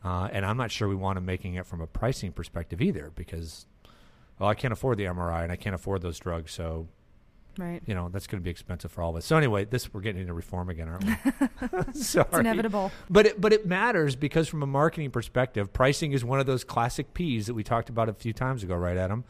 uh, 0.04 0.28
and 0.32 0.44
I'm 0.44 0.56
not 0.58 0.70
sure 0.70 0.86
we 0.88 0.94
want 0.94 1.16
them 1.16 1.24
making 1.24 1.54
it 1.54 1.64
from 1.64 1.80
a 1.80 1.86
pricing 1.86 2.32
perspective 2.32 2.82
either, 2.82 3.10
because 3.14 3.66
well, 4.38 4.50
I 4.50 4.54
can't 4.54 4.72
afford 4.72 4.98
the 4.98 5.04
MRI 5.04 5.42
and 5.44 5.52
I 5.52 5.56
can't 5.56 5.74
afford 5.74 6.02
those 6.02 6.18
drugs, 6.18 6.52
so 6.52 6.88
Right. 7.58 7.82
you 7.86 7.94
know 7.94 8.08
that's 8.08 8.26
going 8.26 8.40
to 8.40 8.44
be 8.44 8.50
expensive 8.50 8.90
for 8.92 9.02
all 9.02 9.10
of 9.10 9.16
us. 9.16 9.24
So 9.26 9.36
anyway, 9.36 9.64
this 9.64 9.92
we're 9.92 10.00
getting 10.00 10.22
into 10.22 10.34
reform 10.34 10.68
again, 10.68 10.88
aren't 10.88 11.04
we? 11.04 11.14
Sorry. 12.00 12.26
It's 12.28 12.38
inevitable. 12.38 12.92
But 13.08 13.26
it, 13.26 13.40
but 13.40 13.52
it 13.52 13.66
matters 13.66 14.16
because 14.16 14.48
from 14.48 14.62
a 14.62 14.66
marketing 14.66 15.10
perspective, 15.10 15.72
pricing 15.72 16.12
is 16.12 16.24
one 16.24 16.40
of 16.40 16.46
those 16.46 16.64
classic 16.64 17.14
P's 17.14 17.46
that 17.46 17.54
we 17.54 17.62
talked 17.62 17.88
about 17.88 18.08
a 18.08 18.12
few 18.12 18.32
times 18.32 18.62
ago, 18.62 18.74
right, 18.74 18.96
Adam? 18.96 19.24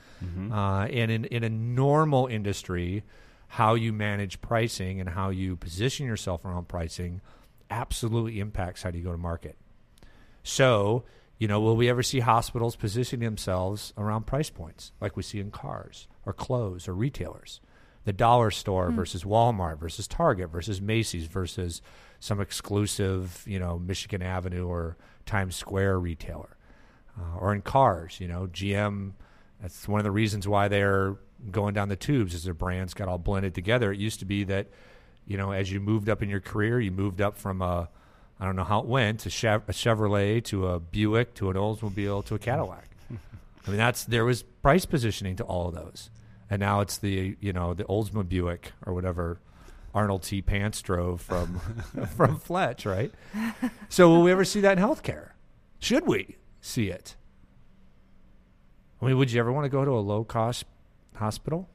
Uh, 0.53 0.87
and 0.87 1.11
in 1.11 1.25
in 1.27 1.45
a 1.45 1.51
normal 1.51 2.27
industry, 2.27 3.05
how 3.49 3.75
you 3.75 3.93
manage 3.93 4.41
pricing 4.41 5.01
and 5.01 5.11
how 5.11 5.31
you 5.31 5.57
position 5.57 6.07
yourself 6.07 6.45
around 6.45 6.67
pricing 6.67 7.21
absolutely 7.71 8.41
impacts 8.41 8.83
how 8.83 8.91
do 8.91 8.99
you 8.99 9.05
go 9.05 9.13
to 9.13 9.19
market. 9.19 9.57
So, 10.43 11.05
you 11.39 11.49
know, 11.49 11.61
will 11.61 11.77
we 11.77 11.89
ever 11.89 12.03
see 12.03 12.21
hospitals 12.21 12.77
positioning 12.77 13.25
themselves 13.25 13.93
around 13.97 14.27
price 14.27 14.51
points 14.51 14.93
like 15.01 15.17
we 15.17 15.23
see 15.23 15.41
in 15.41 15.51
cars 15.51 16.07
or 16.27 16.33
clothes 16.33 16.87
or 16.89 16.95
retailers? 16.95 17.61
The 18.05 18.13
dollar 18.13 18.51
store 18.51 18.91
versus 18.91 19.25
Walmart 19.25 19.79
versus 19.79 20.07
Target 20.07 20.51
versus 20.51 20.81
Macy's 20.81 21.27
versus 21.27 21.81
some 22.21 22.41
exclusive, 22.41 23.43
you 23.47 23.59
know, 23.59 23.79
Michigan 23.79 24.23
Avenue 24.23 24.67
or 24.67 24.97
Times 25.27 25.57
Square 25.57 26.01
retailer. 26.01 26.57
Uh, 27.19 27.39
or 27.39 27.53
in 27.55 27.63
cars, 27.63 28.19
you 28.21 28.27
know, 28.27 28.49
GM, 28.53 29.13
that's 29.61 29.87
one 29.87 30.01
of 30.01 30.05
the 30.05 30.11
reasons 30.11 30.49
why 30.49 30.69
they're 30.69 31.17
going 31.51 31.75
down 31.75 31.89
the 31.89 31.97
tubes 31.97 32.35
is 32.35 32.45
their 32.45 32.55
brands 32.55 32.95
got 32.95 33.09
all 33.09 33.19
blended 33.19 33.55
together. 33.55 33.93
It 33.93 33.99
used 34.01 34.19
to 34.21 34.25
be 34.25 34.45
that, 34.45 34.69
you 35.27 35.37
know, 35.37 35.53
as 35.53 35.71
you 35.71 35.81
moved 35.81 36.09
up 36.09 36.23
in 36.23 36.29
your 36.29 36.41
career, 36.41 36.81
you 36.81 36.91
moved 36.91 37.21
up 37.21 37.37
from 37.37 37.63
a, 37.63 37.89
I 38.41 38.45
don't 38.45 38.57
know 38.57 38.65
how 38.65 38.81
it 38.81 38.87
went, 38.87 39.21
to 39.21 39.31
Chev- 39.31 39.63
a 39.69 39.73
Chevrolet 39.73 40.43
to 40.45 40.67
a 40.69 40.81
Buick 40.81 41.35
to 41.35 41.51
an 41.51 41.57
Oldsmobile 41.57 42.25
to 42.27 42.35
a 42.35 42.39
Cadillac. 42.39 42.89
I 43.67 43.71
mean, 43.71 43.79
that's 43.79 44.05
there 44.05 44.25
was 44.25 44.43
price 44.43 44.85
positioning 44.85 45.37
to 45.37 45.45
all 45.45 45.69
of 45.69 45.75
those, 45.75 46.11
and 46.51 46.61
now 46.61 46.81
it's 46.81 46.99
the 46.99 47.37
you 47.41 47.53
know 47.53 47.75
the 47.75 47.85
Oldsmobile 47.85 48.29
Buick 48.29 48.73
or 48.87 48.93
whatever 48.95 49.41
Arnold 49.95 50.23
T. 50.23 50.43
Pants 50.43 50.83
drove 50.83 51.21
from 51.21 51.61
from 52.17 52.39
Fletch, 52.39 52.85
right? 52.87 53.13
So 53.89 54.09
will 54.11 54.23
we 54.23 54.31
ever 54.33 54.45
see 54.45 54.61
that 54.61 54.79
in 54.79 54.85
healthcare? 54.85 55.31
Should 55.79 56.07
we 56.07 56.37
see 56.61 56.89
it? 56.89 57.17
I 59.03 59.07
mean, 59.07 59.19
would 59.19 59.31
you 59.33 59.41
ever 59.41 59.53
want 59.53 59.65
to 59.65 59.69
go 59.69 59.85
to 59.85 59.91
a 59.91 60.01
low 60.01 60.25
cost 60.25 60.65
hospital? 61.17 61.69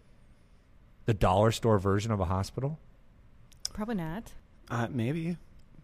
The 1.05 1.13
dollar 1.13 1.51
store 1.51 1.77
version 1.79 2.11
of 2.11 2.19
a 2.19 2.25
hospital? 2.25 2.79
Probably 3.73 3.95
not. 3.95 4.33
Uh, 4.69 4.87
maybe. 4.89 5.37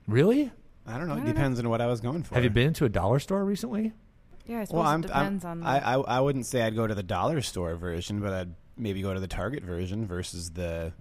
Really? 0.08 0.52
I 0.88 0.98
don't 0.98 1.08
know. 1.08 1.14
I 1.14 1.18
It 1.18 1.20
don't 1.20 1.26
know. 1.28 1.34
depends 1.34 1.60
on 1.60 1.70
what 1.70 1.82
I 1.82 1.88
was 1.88 2.00
going 2.02 2.24
for. 2.24 2.36
Have 2.36 2.44
you 2.44 2.50
been 2.50 2.74
to 2.74 2.86
a 2.86 2.90
dollar 2.90 3.20
store 3.20 3.44
recently? 3.44 3.94
Yeah, 4.46 4.60
I 4.62 4.64
suppose 4.66 4.78
Well, 4.84 4.88
I'm, 4.88 5.00
it 5.04 5.08
depends 5.08 5.46
I'm, 5.46 5.64
on. 5.64 5.68
I, 5.68 5.80
I 5.80 6.00
I 6.18 6.20
wouldn't 6.20 6.46
say 6.46 6.62
I'd 6.62 6.76
go 6.76 6.86
to 6.86 6.94
the 6.94 7.02
dollar 7.04 7.42
store 7.42 7.76
version, 7.76 8.20
but 8.20 8.34
I'd 8.34 8.54
maybe 8.78 9.02
go 9.02 9.14
to 9.14 9.20
the 9.20 9.28
Target 9.28 9.64
version 9.64 10.06
versus 10.06 10.52
the 10.52 10.94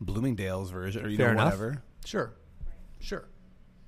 Bloomingdale's 0.00 0.70
version, 0.70 1.04
or 1.04 1.08
you 1.08 1.16
Fair 1.16 1.28
know 1.28 1.32
enough. 1.42 1.44
whatever. 1.58 1.82
Sure, 2.04 2.32
sure. 3.00 3.26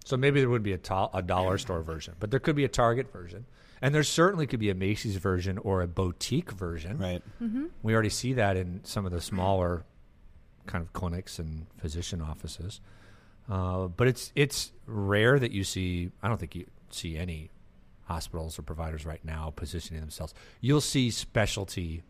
So 0.05 0.17
maybe 0.17 0.41
there 0.41 0.49
would 0.49 0.63
be 0.63 0.73
a, 0.73 0.79
to- 0.79 1.11
a 1.13 1.23
dollar 1.23 1.59
store 1.59 1.83
version, 1.83 2.15
but 2.19 2.31
there 2.31 2.41
could 2.41 2.57
be 2.57 2.65
a 2.65 2.69
Target 2.69 3.13
version, 3.13 3.45
and 3.83 3.95
there 3.95 4.03
certainly 4.03 4.47
could 4.47 4.61
be 4.61 4.71
a 4.71 4.75
Macy's 4.75 5.17
version 5.17 5.59
or 5.59 5.83
a 5.83 5.87
boutique 5.87 6.51
version. 6.53 6.99
Right. 6.99 7.23
mm-hmm. 7.43 7.67
We 7.83 7.93
already 7.93 8.09
see 8.09 8.33
that 8.35 8.57
in 8.57 8.81
some 8.85 9.05
of 9.05 9.13
the 9.13 9.21
smaller 9.21 9.85
kind 10.67 10.83
of 10.83 10.93
clinics 10.93 11.39
and 11.39 11.67
physician 11.79 12.21
offices. 12.23 12.81
Uh, 13.51 13.89
but 13.89 14.07
it's 14.09 14.33
it's 14.35 14.73
rare 14.87 15.39
that 15.39 15.53
you 15.53 15.65
see. 15.65 16.11
I 16.23 16.29
don't 16.29 16.39
think 16.39 16.55
you 16.55 16.67
see 16.91 17.17
any 17.17 17.51
hospitals 18.05 18.59
or 18.59 18.63
providers 18.63 19.05
right 19.05 19.23
now 19.25 19.53
positioning 19.55 20.01
themselves. 20.01 20.33
You'll 20.63 20.81
see 20.81 21.11
specialty 21.11 22.03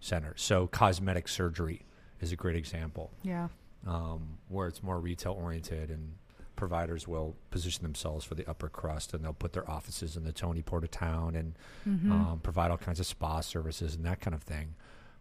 centers. 0.00 0.42
So 0.42 0.66
cosmetic 0.66 1.28
surgery 1.28 1.82
is 2.20 2.32
a 2.32 2.36
great 2.36 2.56
example 2.56 3.10
Yeah. 3.22 3.48
um, 3.86 4.38
where 4.48 4.66
it's 4.68 4.82
more 4.82 4.98
retail 5.00 5.32
oriented 5.32 5.90
and 5.90 6.14
providers 6.56 7.08
will 7.08 7.36
position 7.50 7.82
themselves 7.82 8.24
for 8.24 8.34
the 8.34 8.46
upper 8.48 8.68
crust 8.68 9.14
and 9.14 9.24
they'll 9.24 9.32
put 9.32 9.52
their 9.54 9.68
offices 9.70 10.16
in 10.16 10.24
the 10.24 10.32
Tony 10.32 10.60
Port 10.62 10.84
of 10.84 10.90
town 10.90 11.34
and 11.34 11.54
Mm-hmm. 11.88 12.12
um, 12.12 12.40
provide 12.40 12.70
all 12.70 12.76
kinds 12.76 13.00
of 13.00 13.06
spa 13.06 13.40
services 13.40 13.94
and 13.94 14.04
that 14.04 14.20
kind 14.20 14.34
of 14.34 14.42
thing. 14.42 14.74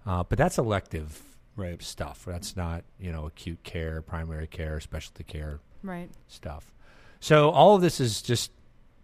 Uh, 0.06 0.24
but 0.24 0.38
that's 0.38 0.58
elective 0.58 1.22
Right. 1.56 1.82
stuff. 1.82 2.24
That's 2.26 2.56
not 2.56 2.84
you 3.00 3.12
know 3.12 3.26
acute 3.26 3.64
care, 3.64 4.02
primary 4.02 4.48
care, 4.48 4.80
specialty 4.80 5.24
care 5.24 5.60
Right. 5.84 6.10
stuff. 6.28 6.74
So 7.22 7.50
all 7.52 7.76
of 7.76 7.82
this 7.82 8.00
is 8.00 8.22
just 8.22 8.52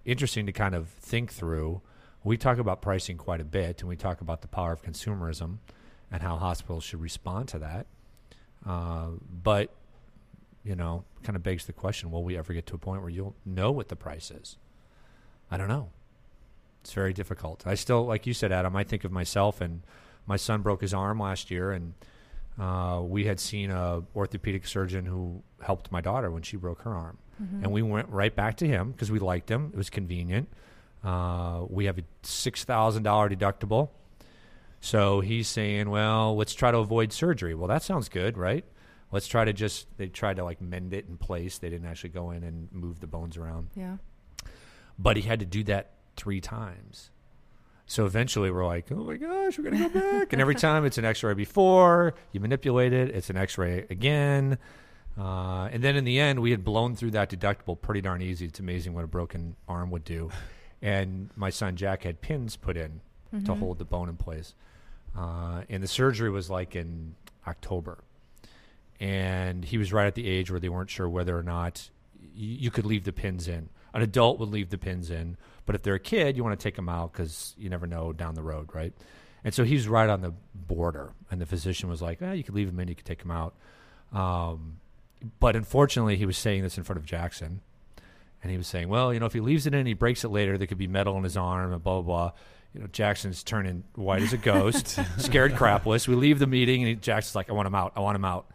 interesting 0.05 0.45
to 0.45 0.51
kind 0.51 0.75
of 0.75 0.87
think 0.89 1.31
through. 1.31 1.81
We 2.25 2.37
talk 2.37 2.57
about 2.57 2.81
pricing 2.81 3.17
quite 3.17 3.39
a 3.39 3.45
bit, 3.45 3.79
and 3.81 3.87
we 3.87 3.95
talk 3.95 4.19
about 4.19 4.41
the 4.41 4.47
power 4.47 4.73
of 4.73 4.81
consumerism 4.81 5.59
and 6.11 6.21
how 6.21 6.35
hospitals 6.37 6.83
should 6.83 6.99
respond 7.01 7.47
to 7.49 7.59
that. 7.59 7.85
Uh, 8.65 9.09
but 9.43 9.69
you 10.63 10.75
know, 10.75 11.03
kind 11.23 11.35
of 11.35 11.43
begs 11.43 11.65
the 11.65 11.73
question: 11.73 12.09
Will 12.11 12.23
we 12.23 12.35
ever 12.35 12.51
get 12.51 12.65
to 12.67 12.75
a 12.75 12.77
point 12.79 13.01
where 13.01 13.11
you'll 13.11 13.35
know 13.45 13.71
what 13.71 13.89
the 13.89 13.95
price 13.95 14.31
is? 14.31 14.57
I 15.51 15.57
don't 15.57 15.67
know. 15.67 15.89
It's 16.81 16.93
very 16.93 17.13
difficult. 17.13 17.63
I 17.65 17.75
still, 17.75 18.05
like 18.05 18.25
you 18.25 18.33
said, 18.33 18.51
Adam. 18.51 18.75
I 18.75 18.83
think 18.83 19.03
of 19.03 19.11
myself, 19.11 19.61
and 19.61 19.83
my 20.25 20.35
son 20.35 20.61
broke 20.63 20.81
his 20.81 20.93
arm 20.93 21.19
last 21.19 21.51
year, 21.51 21.71
and 21.71 21.93
uh, 22.59 23.01
we 23.03 23.25
had 23.25 23.39
seen 23.39 23.69
a 23.69 24.01
orthopedic 24.15 24.65
surgeon 24.65 25.05
who 25.05 25.43
helped 25.63 25.91
my 25.91 26.01
daughter 26.01 26.31
when 26.31 26.41
she 26.41 26.57
broke 26.57 26.81
her 26.81 26.93
arm, 26.95 27.19
Mm-hmm. 27.41 27.63
and 27.63 27.71
we 27.73 27.81
went 27.81 28.07
right 28.09 28.33
back 28.33 28.55
to 28.57 28.65
him 28.67 28.91
because 28.93 29.11
we 29.11 29.19
liked 29.19 29.51
him. 29.51 29.69
It 29.73 29.77
was 29.77 29.89
convenient. 29.89 30.47
Uh, 31.05 31.65
we 31.69 31.85
have 31.85 31.97
a 31.99 32.03
six 32.23 32.63
thousand 32.63 33.03
dollar 33.03 33.29
deductible, 33.29 33.89
so 34.79 35.19
he's 35.21 35.47
saying, 35.47 35.89
"Well, 35.89 36.35
let's 36.35 36.53
try 36.55 36.71
to 36.71 36.77
avoid 36.79 37.13
surgery." 37.13 37.53
Well, 37.53 37.67
that 37.67 37.83
sounds 37.83 38.09
good, 38.09 38.37
right? 38.37 38.65
Let's 39.11 39.27
try 39.27 39.45
to 39.45 39.53
just 39.53 39.87
they 39.97 40.07
tried 40.07 40.37
to 40.37 40.43
like 40.43 40.61
mend 40.61 40.93
it 40.93 41.05
in 41.07 41.17
place. 41.17 41.59
They 41.59 41.69
didn't 41.69 41.87
actually 41.87 42.09
go 42.09 42.31
in 42.31 42.43
and 42.43 42.71
move 42.71 42.99
the 43.01 43.07
bones 43.07 43.37
around, 43.37 43.69
Yeah. 43.75 43.97
but 44.97 45.15
he 45.15 45.21
had 45.23 45.39
to 45.41 45.45
do 45.45 45.63
that 45.65 45.91
three 46.17 46.41
times. 46.41 47.11
So 47.85 48.07
eventually 48.07 48.49
we're 48.49 48.65
like, 48.65 48.91
oh 48.91 49.03
my 49.03 49.15
gosh, 49.17 49.59
we're 49.59 49.69
going 49.69 49.77
to 49.83 49.89
go 49.89 49.99
back. 50.19 50.33
and 50.33 50.41
every 50.41 50.55
time 50.55 50.85
it's 50.85 50.97
an 50.97 51.05
x 51.05 51.21
ray 51.21 51.35
before, 51.35 52.15
you 52.31 52.39
manipulate 52.39 52.93
it, 52.93 53.09
it's 53.11 53.29
an 53.29 53.37
x 53.37 53.59
ray 53.59 53.85
again. 53.91 54.57
Uh, 55.17 55.69
and 55.71 55.83
then 55.83 55.95
in 55.95 56.03
the 56.03 56.19
end, 56.19 56.39
we 56.39 56.49
had 56.49 56.63
blown 56.63 56.95
through 56.95 57.11
that 57.11 57.29
deductible 57.29 57.79
pretty 57.79 58.01
darn 58.01 58.23
easy. 58.23 58.45
It's 58.47 58.59
amazing 58.59 58.95
what 58.95 59.03
a 59.03 59.07
broken 59.07 59.55
arm 59.67 59.91
would 59.91 60.03
do. 60.03 60.31
And 60.85 61.31
my 61.35 61.49
son 61.49 61.75
Jack 61.75 62.03
had 62.03 62.21
pins 62.21 62.55
put 62.55 62.77
in 62.77 63.01
to 63.31 63.37
Mhm. 63.53 63.57
hold 63.59 63.79
the 63.79 63.85
bone 63.85 64.07
in 64.07 64.17
place. 64.17 64.53
Uh, 65.17 65.63
and 65.67 65.81
the 65.81 65.87
surgery 65.87 66.29
was 66.29 66.49
like 66.49 66.75
in 66.75 67.15
October. 67.47 68.03
And 68.99 69.65
he 69.65 69.77
was 69.77 69.91
right 69.91 70.05
at 70.07 70.15
the 70.15 70.27
age 70.27 70.51
where 70.51 70.59
they 70.59 70.69
weren't 70.69 70.89
sure 70.89 71.09
whether 71.09 71.37
or 71.37 71.43
not 71.43 71.89
y- 72.21 72.29
you 72.35 72.69
could 72.71 72.85
leave 72.85 73.03
the 73.03 73.11
pins 73.11 73.47
in. 73.47 73.69
An 73.93 74.01
adult 74.01 74.39
would 74.39 74.49
leave 74.49 74.69
the 74.69 74.77
pins 74.77 75.09
in, 75.09 75.37
but 75.65 75.73
if 75.75 75.81
they're 75.83 75.95
a 75.95 75.99
kid, 75.99 76.37
you 76.37 76.43
want 76.43 76.57
to 76.57 76.63
take 76.63 76.75
them 76.75 76.87
out 76.89 77.13
because 77.13 77.55
you 77.57 77.69
never 77.69 77.87
know 77.87 78.13
down 78.13 78.35
the 78.35 78.43
road, 78.43 78.69
right? 78.75 78.93
And 79.43 79.53
so 79.53 79.63
he's 79.63 79.87
right 79.87 80.09
on 80.09 80.21
the 80.21 80.33
border, 80.53 81.13
and 81.31 81.39
the 81.41 81.45
physician 81.45 81.89
was 81.89 82.01
like, 82.01 82.21
eh, 82.21 82.33
"You 82.33 82.43
could 82.43 82.55
leave 82.55 82.69
him 82.69 82.79
in, 82.79 82.87
you 82.89 82.95
could 82.95 83.05
take 83.05 83.21
him 83.23 83.31
out." 83.31 83.55
Um, 84.11 84.79
but 85.39 85.55
unfortunately, 85.55 86.15
he 86.17 86.25
was 86.25 86.37
saying 86.37 86.63
this 86.63 86.77
in 86.77 86.83
front 86.83 86.99
of 86.99 87.05
Jackson, 87.05 87.61
and 88.45 88.51
he 88.51 88.57
was 88.57 88.67
saying, 88.67 88.89
"Well, 88.89 89.11
you 89.11 89.19
know, 89.19 89.25
if 89.25 89.33
he 89.33 89.39
leaves 89.39 89.65
it 89.65 89.73
in, 89.73 89.79
and 89.79 89.87
he 89.87 89.95
breaks 89.95 90.23
it 90.23 90.29
later. 90.29 90.55
There 90.55 90.67
could 90.67 90.77
be 90.77 90.85
metal 90.87 91.17
in 91.17 91.23
his 91.23 91.35
arm, 91.35 91.73
and 91.73 91.83
blah 91.83 92.01
blah 92.01 92.01
blah." 92.03 92.31
You 92.75 92.81
know, 92.81 92.87
Jackson's 92.91 93.43
turning 93.43 93.83
white 93.95 94.21
as 94.21 94.33
a 94.33 94.37
ghost, 94.37 94.99
scared 95.17 95.53
crapless. 95.53 96.07
We 96.07 96.13
leave 96.13 96.37
the 96.37 96.45
meeting, 96.45 96.81
and 96.83 96.89
he, 96.89 96.93
Jackson's 96.95 97.33
like, 97.33 97.49
"I 97.49 97.53
want 97.53 97.65
him 97.65 97.73
out. 97.73 97.93
I 97.95 98.01
want 98.01 98.15
him 98.17 98.23
out." 98.23 98.45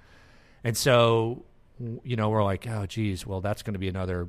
And 0.63 0.77
so, 0.77 1.43
you 2.05 2.15
know, 2.15 2.29
we're 2.29 2.45
like, 2.45 2.69
"Oh, 2.69 2.87
geez, 2.87 3.27
well, 3.27 3.41
that's 3.41 3.65
going 3.65 3.73
to 3.73 3.81
be 3.81 3.89
another." 3.89 4.29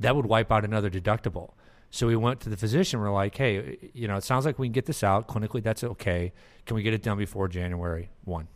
That 0.00 0.16
would 0.16 0.26
wipe 0.26 0.50
out 0.50 0.64
another 0.64 0.90
deductible. 0.90 1.52
So 1.90 2.08
we 2.08 2.16
went 2.16 2.40
to 2.40 2.48
the 2.48 2.56
physician. 2.56 2.98
We're 2.98 3.12
like, 3.12 3.36
"Hey, 3.36 3.78
you 3.94 4.08
know, 4.08 4.16
it 4.16 4.24
sounds 4.24 4.44
like 4.44 4.58
we 4.58 4.66
can 4.66 4.72
get 4.72 4.86
this 4.86 5.04
out 5.04 5.28
clinically. 5.28 5.62
That's 5.62 5.84
okay. 5.84 6.32
Can 6.66 6.74
we 6.74 6.82
get 6.82 6.92
it 6.92 7.04
done 7.04 7.18
before 7.18 7.46
January 7.46 8.10
one? 8.24 8.48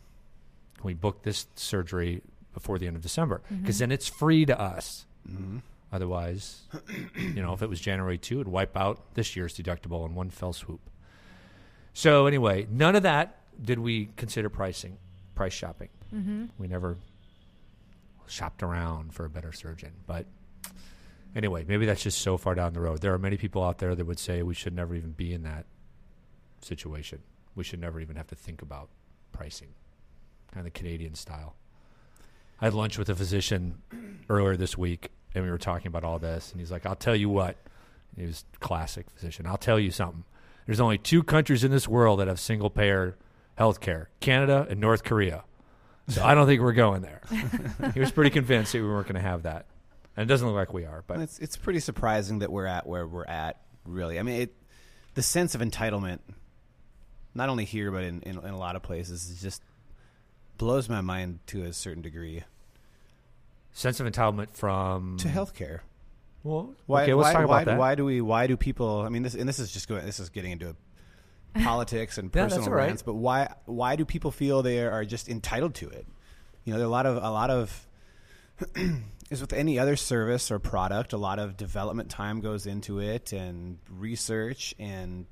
Can 0.75 0.87
we 0.87 0.93
book 0.93 1.23
this 1.23 1.47
surgery 1.55 2.21
before 2.53 2.79
the 2.79 2.87
end 2.87 2.97
of 2.97 3.01
December? 3.01 3.41
Because 3.61 3.79
then 3.79 3.93
it's 3.93 4.09
free 4.09 4.45
to 4.45 4.59
us." 4.59 5.05
hmm 5.25 5.59
Otherwise, 5.91 6.63
you 7.17 7.41
know, 7.41 7.53
if 7.53 7.61
it 7.61 7.69
was 7.69 7.79
January 7.79 8.17
2, 8.17 8.41
it'd 8.41 8.47
wipe 8.47 8.75
out 8.75 9.13
this 9.13 9.35
year's 9.35 9.57
deductible 9.57 10.05
in 10.05 10.15
one 10.15 10.29
fell 10.29 10.53
swoop. 10.53 10.81
So, 11.93 12.27
anyway, 12.27 12.67
none 12.69 12.95
of 12.95 13.03
that 13.03 13.41
did 13.61 13.79
we 13.79 14.09
consider 14.17 14.49
pricing, 14.49 14.97
price 15.33 15.53
shopping. 15.53 15.89
Mm-hmm. 16.13 16.45
We 16.57 16.67
never 16.67 16.97
shopped 18.27 18.63
around 18.63 19.13
for 19.13 19.25
a 19.25 19.29
better 19.29 19.51
surgeon. 19.51 19.93
But 20.05 20.25
anyway, 21.35 21.65
maybe 21.67 21.85
that's 21.85 22.03
just 22.03 22.19
so 22.19 22.37
far 22.37 22.55
down 22.55 22.73
the 22.73 22.81
road. 22.81 23.01
There 23.01 23.13
are 23.13 23.19
many 23.19 23.37
people 23.37 23.63
out 23.63 23.77
there 23.77 23.95
that 23.95 24.05
would 24.05 24.19
say 24.19 24.43
we 24.43 24.53
should 24.53 24.75
never 24.75 24.93
even 24.95 25.11
be 25.11 25.33
in 25.33 25.43
that 25.43 25.65
situation. 26.61 27.19
We 27.55 27.63
should 27.63 27.79
never 27.79 27.99
even 27.99 28.15
have 28.15 28.27
to 28.27 28.35
think 28.35 28.61
about 28.61 28.89
pricing, 29.31 29.69
kind 30.51 30.65
of 30.67 30.73
the 30.73 30.77
Canadian 30.77 31.15
style. 31.15 31.55
I 32.59 32.65
had 32.65 32.73
lunch 32.73 32.97
with 32.97 33.09
a 33.09 33.15
physician 33.15 33.81
earlier 34.29 34.57
this 34.57 34.77
week, 34.77 35.11
and 35.33 35.43
we 35.43 35.49
were 35.49 35.57
talking 35.57 35.87
about 35.87 36.03
all 36.03 36.19
this. 36.19 36.51
And 36.51 36.59
he's 36.59 36.71
like, 36.71 36.85
"I'll 36.85 36.95
tell 36.95 37.15
you 37.15 37.29
what." 37.29 37.57
He 38.15 38.25
was 38.25 38.45
classic 38.59 39.05
physician. 39.11 39.45
I'll 39.45 39.57
tell 39.57 39.79
you 39.79 39.91
something. 39.91 40.23
There's 40.65 40.79
only 40.79 40.97
two 40.97 41.21
countries 41.21 41.63
in 41.63 41.69
this 41.69 41.87
world 41.87 42.19
that 42.19 42.27
have 42.27 42.39
single 42.39 42.69
payer 42.69 43.15
health 43.55 43.79
care: 43.79 44.09
Canada 44.19 44.65
and 44.69 44.79
North 44.79 45.03
Korea. 45.03 45.43
So 46.09 46.23
I 46.23 46.33
don't 46.35 46.47
think 46.47 46.61
we're 46.61 46.73
going 46.73 47.01
there. 47.01 47.21
he 47.93 47.99
was 47.99 48.11
pretty 48.11 48.29
convinced 48.29 48.71
that 48.71 48.81
we 48.81 48.87
weren't 48.87 49.07
going 49.07 49.21
to 49.21 49.27
have 49.27 49.43
that, 49.43 49.65
and 50.15 50.23
it 50.23 50.27
doesn't 50.27 50.47
look 50.47 50.55
like 50.55 50.73
we 50.73 50.85
are. 50.85 51.03
But 51.05 51.19
it's 51.19 51.39
it's 51.39 51.57
pretty 51.57 51.79
surprising 51.79 52.39
that 52.39 52.51
we're 52.51 52.65
at 52.65 52.87
where 52.87 53.05
we're 53.05 53.25
at. 53.25 53.61
Really, 53.85 54.19
I 54.19 54.23
mean, 54.23 54.41
it, 54.41 54.55
the 55.13 55.21
sense 55.21 55.55
of 55.55 55.61
entitlement, 55.61 56.19
not 57.33 57.49
only 57.49 57.65
here 57.65 57.91
but 57.91 58.03
in, 58.03 58.21
in, 58.21 58.37
in 58.37 58.49
a 58.49 58.57
lot 58.57 58.75
of 58.75 58.83
places, 58.83 59.29
is 59.29 59.41
just 59.41 59.61
blows 60.57 60.89
my 60.89 61.01
mind 61.01 61.39
to 61.47 61.63
a 61.63 61.73
certain 61.73 62.01
degree. 62.01 62.43
Sense 63.77 63.99
of 63.99 64.07
entitlement 64.07 64.51
from 64.55 65.17
To 65.17 65.27
healthcare, 65.27 65.79
Well, 66.43 66.73
why? 66.85 67.03
okay, 67.03 67.13
let's 67.13 67.33
why, 67.33 67.41
talk 67.41 67.49
why, 67.49 67.63
that. 67.63 67.77
why 67.77 67.95
do 67.95 68.05
we? 68.05 68.21
Why 68.21 68.47
do 68.47 68.57
people? 68.57 69.01
I 69.01 69.09
mean, 69.09 69.23
this 69.23 69.35
and 69.35 69.47
this 69.47 69.59
is 69.59 69.71
just 69.71 69.87
going. 69.87 70.05
This 70.05 70.19
is 70.19 70.29
getting 70.29 70.51
into 70.51 70.75
politics 71.63 72.17
and 72.17 72.29
Yeah, 72.33 72.43
that's 72.43 72.55
personal 72.55 72.69
all 72.73 72.77
right. 72.77 72.87
rants. 72.87 73.01
But 73.03 73.13
why? 73.15 73.53
Why 73.65 73.95
do 73.95 74.05
people 74.05 74.31
feel 74.31 74.61
they 74.63 74.79
are 74.85 75.05
just 75.05 75.29
entitled 75.29 75.75
to 75.75 75.89
it? 75.89 76.05
You 76.65 76.73
know, 76.73 76.79
there 76.79 76.85
are 76.85 76.89
a 76.89 76.91
lot 76.91 77.05
of 77.05 77.17
a 77.17 77.29
lot 77.31 77.49
of 77.49 77.87
is 79.29 79.41
with 79.41 79.53
any 79.53 79.77
other 79.79 79.95
service 79.95 80.51
or 80.51 80.59
product. 80.59 81.13
A 81.13 81.17
lot 81.17 81.39
of 81.39 81.57
development 81.57 82.09
time 82.09 82.41
goes 82.41 82.65
into 82.65 82.99
it, 82.99 83.31
and 83.33 83.77
research 83.89 84.73
and 84.79 85.25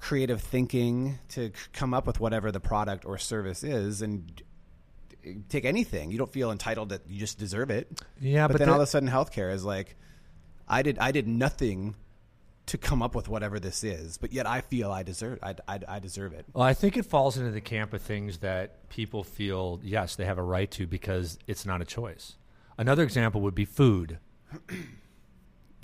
creative 0.00 0.40
thinking 0.40 1.18
to 1.28 1.48
c- 1.48 1.52
come 1.72 1.92
up 1.92 2.06
with 2.06 2.20
whatever 2.20 2.52
the 2.52 2.60
product 2.60 3.04
or 3.04 3.18
service 3.18 3.64
is, 3.64 4.00
and 4.02 4.42
take 5.48 5.64
anything. 5.64 6.10
You 6.10 6.18
don't 6.18 6.32
feel 6.32 6.50
entitled 6.50 6.90
that 6.90 7.02
you 7.08 7.18
just 7.18 7.38
deserve 7.38 7.70
it. 7.70 8.02
Yeah, 8.20 8.46
but, 8.46 8.54
but 8.54 8.58
then 8.58 8.68
the- 8.68 8.74
all 8.74 8.80
of 8.80 8.84
a 8.84 8.90
sudden, 8.90 9.08
healthcare 9.08 9.52
is 9.52 9.64
like, 9.64 9.96
I 10.68 10.82
did 10.82 10.98
I 10.98 11.12
did 11.12 11.26
nothing 11.26 11.94
to 12.66 12.76
come 12.76 13.00
up 13.02 13.14
with 13.14 13.28
whatever 13.28 13.58
this 13.58 13.82
is, 13.82 14.18
but 14.18 14.30
yet 14.32 14.46
I 14.46 14.60
feel 14.60 14.92
I 14.92 15.02
deserve 15.02 15.38
I, 15.42 15.54
I, 15.66 15.80
I 15.88 15.98
deserve 16.00 16.34
it. 16.34 16.44
Well, 16.52 16.64
I 16.64 16.74
think 16.74 16.96
it 16.98 17.06
falls 17.06 17.38
into 17.38 17.50
the 17.50 17.62
camp 17.62 17.94
of 17.94 18.02
things 18.02 18.38
that 18.38 18.88
people 18.90 19.24
feel 19.24 19.80
yes 19.82 20.16
they 20.16 20.26
have 20.26 20.36
a 20.36 20.42
right 20.42 20.70
to 20.72 20.86
because 20.86 21.38
it's 21.46 21.64
not 21.64 21.80
a 21.80 21.86
choice. 21.86 22.36
Another 22.76 23.02
example 23.02 23.40
would 23.40 23.54
be 23.54 23.64
food. 23.64 24.18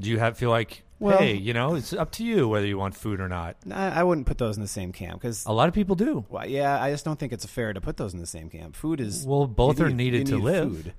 Do 0.01 0.11
you 0.11 0.19
have 0.19 0.37
feel 0.37 0.51
like 0.51 0.83
Well- 1.01 1.19
hey, 1.19 1.35
you 1.35 1.53
know, 1.53 1.75
it's 1.75 1.93
up 1.93 2.11
to 2.13 2.25
you 2.25 2.49
whether 2.49 2.67
you 2.67 2.79
want 2.79 2.95
food 2.95 3.21
or 3.21 3.29
not. 3.29 3.57
I, 3.71 3.89
I 4.01 4.03
wouldn't 4.05 4.27
put 4.27 4.39
those 4.39 4.57
in 4.57 4.63
the 4.63 4.69
same 4.69 4.93
camp 4.93 5.21
because, 5.21 5.45
A 5.47 5.53
lot 5.53 5.69
of 5.69 5.75
people 5.75 5.97
do. 5.97 6.25
well, 6.29 6.47
yeah, 6.49 6.81
I 6.81 6.91
just 6.91 7.05
don't 7.05 7.19
think 7.19 7.33
it's 7.33 7.45
fair 7.47 7.73
to 7.73 7.81
put 7.81 7.97
those 7.97 8.15
in 8.15 8.21
the 8.21 8.27
same 8.27 8.49
camp. 8.49 8.77
Food 8.77 9.01
is 9.01 9.27
Well, 9.27 9.47
both 9.47 9.81
are 9.81 9.89
need- 9.89 9.97
needed 9.97 10.27
to 10.29 10.37
need 10.37 10.45
live. 10.45 10.69
Food. 10.73 10.95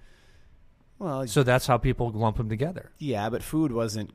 Well, 0.99 1.27
So 1.27 1.43
that's 1.43 1.67
how 1.67 1.77
people 1.77 2.09
lump 2.11 2.37
them 2.37 2.49
together. 2.49 2.91
yeah, 2.99 3.29
but 3.29 3.43
food 3.43 3.71
wasn't. 3.71 4.11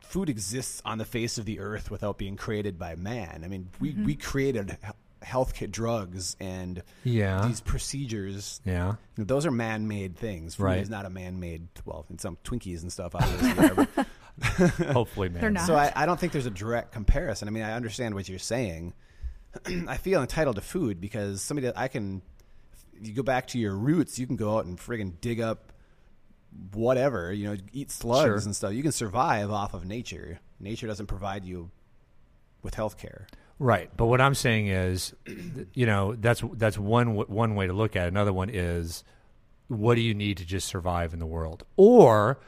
Food 0.00 0.28
exists 0.28 0.82
on 0.84 0.98
the 0.98 1.04
face 1.06 1.38
of 1.38 1.46
the 1.46 1.58
earth 1.58 1.90
without 1.90 2.18
being 2.18 2.36
created 2.36 2.78
by 2.78 2.94
man. 2.96 3.42
I 3.44 3.48
mean, 3.48 3.68
we, 3.80 3.92
mm-hmm. 3.92 4.04
we 4.04 4.14
created 4.14 4.76
health 5.22 5.54
kit 5.54 5.70
drugs 5.70 6.36
and 6.40 6.82
Yeah. 7.04 7.46
these 7.46 7.60
procedures. 7.62 8.60
Yeah. 8.66 8.96
Those 9.16 9.46
are 9.46 9.50
man-made 9.50 10.16
things. 10.16 10.56
Food 10.56 10.64
Right. 10.64 10.78
is 10.80 10.90
not 10.90 11.06
a 11.06 11.10
man-made. 11.10 11.68
Well, 11.86 12.04
in 12.10 12.18
some 12.18 12.36
Twinkies 12.44 12.82
and 12.82 12.92
stuff, 12.92 13.14
obviously. 13.14 13.86
are, 14.42 14.72
but- 14.78 14.86
Hopefully, 14.88 15.28
man. 15.28 15.40
They're 15.40 15.50
not. 15.50 15.66
So 15.66 15.74
I, 15.74 15.92
I 15.94 16.06
don't 16.06 16.18
think 16.18 16.32
there's 16.32 16.46
a 16.46 16.50
direct 16.50 16.92
comparison. 16.92 17.48
I 17.48 17.50
mean, 17.50 17.62
I 17.62 17.72
understand 17.72 18.14
what 18.14 18.28
you're 18.28 18.38
saying. 18.38 18.94
I 19.88 19.96
feel 19.96 20.20
entitled 20.20 20.56
to 20.56 20.62
food 20.62 21.00
because 21.00 21.42
somebody 21.42 21.66
that 21.66 21.78
I 21.78 21.88
can, 21.88 22.22
if 23.00 23.06
you 23.08 23.14
go 23.14 23.22
back 23.22 23.48
to 23.48 23.58
your 23.58 23.74
roots, 23.76 24.18
you 24.18 24.26
can 24.26 24.36
go 24.36 24.56
out 24.56 24.64
and 24.66 24.78
friggin' 24.78 25.20
dig 25.20 25.40
up 25.40 25.72
whatever, 26.72 27.32
you 27.32 27.46
know, 27.48 27.56
eat 27.72 27.90
slugs 27.90 28.24
Sure. 28.26 28.36
and 28.36 28.54
stuff. 28.56 28.72
You 28.72 28.82
can 28.82 28.92
survive 28.92 29.50
off 29.50 29.74
of 29.74 29.84
nature. 29.86 30.38
Nature 30.60 30.86
doesn't 30.86 31.06
provide 31.06 31.44
you 31.44 31.70
with 32.62 32.74
health 32.74 32.98
care. 32.98 33.26
Right, 33.58 33.90
but 33.96 34.06
what 34.06 34.20
I'm 34.20 34.34
saying 34.34 34.68
is, 34.68 35.14
you 35.74 35.86
know, 35.86 36.14
that's 36.14 36.42
that's 36.54 36.76
one 36.78 37.14
one 37.14 37.54
way 37.54 37.66
to 37.66 37.72
look 37.72 37.96
at 37.96 38.04
it. 38.04 38.08
Another 38.08 38.32
one 38.32 38.50
is, 38.50 39.04
what 39.68 39.94
do 39.94 40.00
you 40.00 40.14
need 40.14 40.38
to 40.38 40.44
just 40.44 40.66
survive 40.68 41.12
in 41.12 41.20
the 41.20 41.26
world, 41.26 41.64
or 41.76 42.40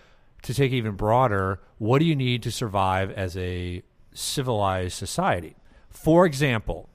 to 0.45 0.55
take 0.55 0.73
even 0.73 0.95
broader, 0.95 1.61
what 1.79 1.99
do 1.99 2.05
you 2.05 2.15
need 2.15 2.43
to 2.45 2.51
survive 2.51 3.11
as 3.11 3.37
a 3.37 3.83
civilized 4.13 4.97
society? 4.97 5.57
For 5.89 6.27
example, 6.27 6.89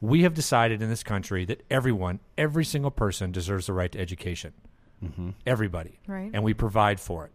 we 0.00 0.22
have 0.22 0.34
decided 0.34 0.82
in 0.82 0.88
this 0.88 1.02
country 1.02 1.44
that 1.46 1.64
everyone, 1.70 2.20
every 2.36 2.64
single 2.64 2.90
person, 2.90 3.32
deserves 3.32 3.66
the 3.66 3.72
right 3.72 3.90
to 3.92 3.98
education. 3.98 4.52
Mm-hmm. 5.02 5.30
Everybody, 5.46 5.98
Right. 6.06 6.30
And 6.32 6.42
we 6.42 6.54
provide 6.54 7.00
for 7.00 7.26
it. 7.26 7.32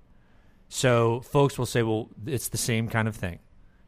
So 0.68 1.22
folks 1.22 1.58
will 1.58 1.66
say, 1.66 1.84
well, 1.84 2.10
it's 2.26 2.50
the 2.50 2.58
same 2.58 2.88
kind 2.88 3.08
of 3.08 3.16
thing. 3.16 3.40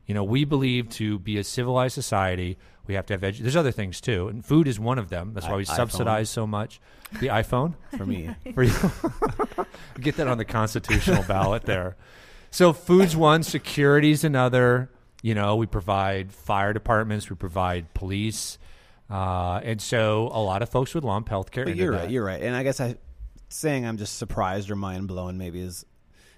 You 0.05 0.13
know, 0.13 0.23
we 0.23 0.43
believe 0.43 0.89
to 0.91 1.17
be 1.19 1.37
a 1.37 1.43
civilized 1.43 1.93
society, 1.93 2.57
we 2.87 2.93
have 2.95 3.05
to 3.07 3.13
have 3.13 3.21
edu- 3.21 3.39
There's 3.39 3.55
other 3.55 3.71
things 3.71 4.01
too, 4.01 4.27
and 4.27 4.45
food 4.45 4.67
is 4.67 4.79
one 4.79 4.97
of 4.99 5.09
them. 5.09 5.31
That's 5.33 5.47
why 5.47 5.53
I- 5.53 5.57
we 5.57 5.65
iPhone. 5.65 5.75
subsidize 5.75 6.29
so 6.29 6.45
much. 6.47 6.79
The 7.19 7.27
iPhone 7.27 7.75
For 7.97 8.05
me, 8.05 8.29
for 8.53 8.63
you. 8.63 8.73
Get 10.01 10.17
that 10.17 10.27
on 10.27 10.37
the 10.37 10.45
constitutional 10.45 11.23
ballot 11.23 11.63
there. 11.63 11.95
So 12.51 12.73
food's 12.73 13.15
one, 13.15 13.43
security's 13.43 14.23
another. 14.23 14.89
You 15.21 15.35
know, 15.35 15.55
we 15.55 15.65
provide 15.67 16.31
fire 16.33 16.73
departments, 16.73 17.29
we 17.29 17.35
provide 17.35 17.93
police, 17.93 18.57
uh, 19.09 19.61
and 19.63 19.81
so 19.81 20.29
a 20.33 20.41
lot 20.41 20.61
of 20.61 20.69
folks 20.69 20.93
would 20.95 21.03
lump 21.05 21.29
healthcare. 21.29 21.63
but 21.63 21.69
into 21.69 21.83
you're 21.83 21.91
that. 21.93 21.97
right. 22.01 22.09
You're 22.09 22.25
right. 22.25 22.41
And 22.41 22.55
I 22.55 22.63
guess 22.63 22.79
I 22.81 22.95
saying 23.49 23.85
I'm 23.85 23.97
just 23.97 24.17
surprised 24.17 24.69
or 24.71 24.75
mind 24.75 25.07
blown 25.07 25.37
maybe 25.37 25.61
is 25.61 25.85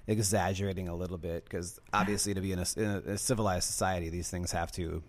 exaggerating 0.08 0.88
a 0.88 0.96
little 0.96 1.18
bit 1.18 1.46
because 1.46 1.80
obviously 1.94 2.34
to 2.34 2.42
be 2.42 2.52
in 2.52 2.60
a, 2.60 2.66
in 2.78 2.86
a 3.14 3.18
civilized 3.18 3.66
society, 3.68 4.10
these 4.10 4.30
things 4.30 4.52
have 4.52 4.72
to 4.74 5.02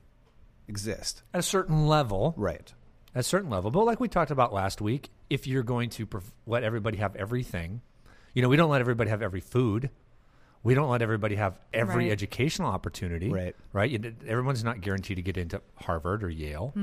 exist. 0.69 1.23
at 1.35 1.41
a 1.41 1.43
certain 1.43 1.87
level. 1.87 2.35
Right. 2.37 2.73
at 3.15 3.21
a 3.21 3.23
certain 3.23 3.49
level. 3.51 3.71
But 3.71 3.85
like 3.85 4.01
we 4.01 4.09
talked 4.09 4.31
about 4.31 4.53
last 4.53 4.81
week, 4.81 5.11
if 5.31 5.47
you're 5.47 5.63
going 5.63 5.91
to 5.91 6.07
prov- 6.07 6.33
let 6.47 6.63
everybody 6.65 6.99
have 6.99 7.17
everything, 7.17 7.81
you 8.35 8.43
know, 8.43 8.49
we 8.49 8.57
don't 8.57 8.71
let 8.71 8.81
everybody 8.81 9.09
have 9.11 9.23
every 9.23 9.41
food. 9.41 9.91
We 10.63 10.75
don't 10.75 10.91
let 10.91 11.01
everybody 11.01 11.37
have 11.37 11.59
every 11.73 12.07
Right. 12.07 12.13
educational 12.13 12.69
opportunity. 12.69 13.31
Right. 13.31 13.55
Right. 13.73 13.89
You- 13.91 14.15
Everyone's 14.27 14.65
not 14.65 14.81
guaranteed 14.81 15.17
to 15.17 15.23
get 15.23 15.37
into 15.37 15.63
Harvard 15.77 16.25
or 16.25 16.29
Yale. 16.29 16.75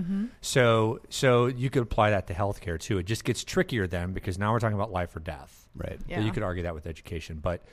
So, 0.42 1.02
so 1.10 1.48
you 1.48 1.70
could 1.70 1.84
apply 1.84 2.12
that 2.12 2.28
to 2.28 2.34
healthcare 2.34 2.80
too. 2.80 2.98
It 2.98 3.06
just 3.06 3.24
gets 3.26 3.44
trickier 3.44 3.88
then 3.88 4.14
because 4.14 4.40
now 4.40 4.54
we're 4.54 4.60
talking 4.60 4.76
about 4.78 4.92
life 4.92 5.16
or 5.16 5.20
death. 5.20 5.68
Right. 5.76 6.00
Yeah. 6.08 6.20
So 6.20 6.26
you 6.26 6.32
could 6.32 6.44
argue 6.44 6.64
that 6.64 6.74
with 6.74 6.88
education, 6.88 7.40
but 7.42 7.64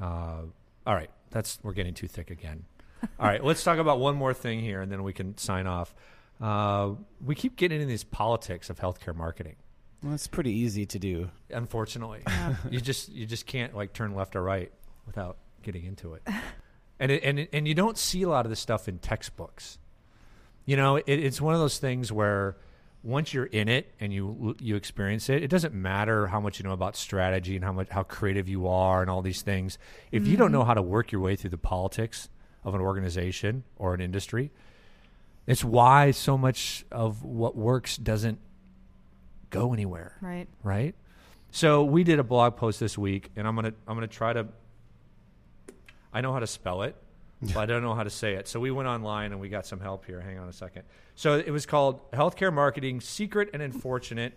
uh, 0.00 0.42
all 0.86 0.94
right, 0.94 1.10
that's 1.30 1.58
we're 1.62 1.72
getting 1.72 1.94
too 1.94 2.08
thick 2.08 2.30
again. 2.30 2.64
all 3.20 3.26
right, 3.26 3.42
let's 3.44 3.62
talk 3.64 3.78
about 3.78 3.98
one 3.98 4.16
more 4.16 4.34
thing 4.34 4.60
here, 4.60 4.80
and 4.82 4.90
then 4.90 5.02
we 5.02 5.12
can 5.12 5.36
sign 5.38 5.66
off. 5.66 5.94
Uh, 6.40 6.90
we 7.24 7.34
keep 7.34 7.56
getting 7.56 7.80
into 7.80 7.88
these 7.90 8.04
politics 8.04 8.70
of 8.70 8.78
healthcare 8.78 9.14
marketing. 9.14 9.56
Well, 10.02 10.14
it's 10.14 10.26
pretty 10.26 10.52
easy 10.52 10.84
to 10.86 10.98
do. 10.98 11.30
Unfortunately, 11.50 12.22
you 12.70 12.80
just 12.80 13.08
you 13.10 13.24
just 13.26 13.46
can't 13.46 13.74
like 13.74 13.92
turn 13.92 14.14
left 14.14 14.36
or 14.36 14.42
right 14.42 14.70
without 15.06 15.38
getting 15.62 15.84
into 15.84 16.14
it, 16.14 16.22
and 17.00 17.10
it, 17.12 17.22
and 17.24 17.38
it- 17.38 17.50
and 17.52 17.66
you 17.68 17.74
don't 17.74 17.96
see 17.96 18.22
a 18.22 18.28
lot 18.28 18.44
of 18.46 18.50
this 18.50 18.60
stuff 18.60 18.88
in 18.88 18.98
textbooks. 18.98 19.78
You 20.66 20.76
know, 20.76 20.96
it, 20.96 21.04
it's 21.06 21.40
one 21.40 21.54
of 21.54 21.60
those 21.60 21.78
things 21.78 22.10
where 22.10 22.56
once 23.02 23.34
you're 23.34 23.44
in 23.44 23.68
it 23.68 23.94
and 24.00 24.12
you 24.12 24.56
you 24.60 24.76
experience 24.76 25.28
it, 25.28 25.42
it 25.42 25.48
doesn't 25.48 25.74
matter 25.74 26.26
how 26.26 26.40
much 26.40 26.58
you 26.58 26.64
know 26.64 26.72
about 26.72 26.96
strategy 26.96 27.54
and 27.54 27.64
how 27.64 27.72
much 27.72 27.88
how 27.90 28.02
creative 28.02 28.48
you 28.48 28.66
are 28.66 29.02
and 29.02 29.10
all 29.10 29.22
these 29.22 29.42
things. 29.42 29.78
If 30.10 30.26
you 30.26 30.36
don't 30.36 30.52
know 30.52 30.64
how 30.64 30.74
to 30.74 30.82
work 30.82 31.12
your 31.12 31.20
way 31.20 31.36
through 31.36 31.50
the 31.50 31.58
politics 31.58 32.28
of 32.64 32.74
an 32.74 32.80
organization 32.80 33.64
or 33.76 33.94
an 33.94 34.00
industry, 34.00 34.50
it's 35.46 35.62
why 35.64 36.10
so 36.10 36.38
much 36.38 36.84
of 36.90 37.22
what 37.22 37.54
works 37.56 37.96
doesn't 37.96 38.38
go 39.50 39.72
anywhere 39.72 40.16
Right. 40.20 40.48
right? 40.62 40.94
So 41.50 41.84
we 41.84 42.02
did 42.02 42.18
a 42.18 42.24
blog 42.24 42.56
post 42.56 42.80
this 42.80 42.98
week, 42.98 43.30
and 43.36 43.46
I'm 43.46 43.54
gonna 43.54 43.74
I'm 43.86 43.94
gonna 43.94 44.08
try 44.08 44.32
to. 44.32 44.48
I 46.12 46.20
know 46.20 46.32
how 46.32 46.40
to 46.40 46.46
spell 46.48 46.82
it, 46.82 46.96
but 47.42 47.56
I 47.58 47.66
don't 47.66 47.82
know 47.82 47.94
how 47.94 48.02
to 48.02 48.10
say 48.10 48.34
it. 48.34 48.48
So 48.48 48.58
we 48.58 48.70
went 48.72 48.88
online 48.88 49.30
and 49.32 49.40
we 49.40 49.48
got 49.48 49.64
some 49.66 49.78
help 49.80 50.04
here. 50.04 50.20
Hang 50.20 50.38
on 50.38 50.48
a 50.48 50.52
second. 50.52 50.82
So 51.14 51.36
it 51.38 51.50
was 51.50 51.64
called 51.66 52.10
Healthcare 52.12 52.52
Marketing: 52.52 53.00
Secret 53.00 53.50
and 53.52 53.62
Unfortunate. 53.62 54.36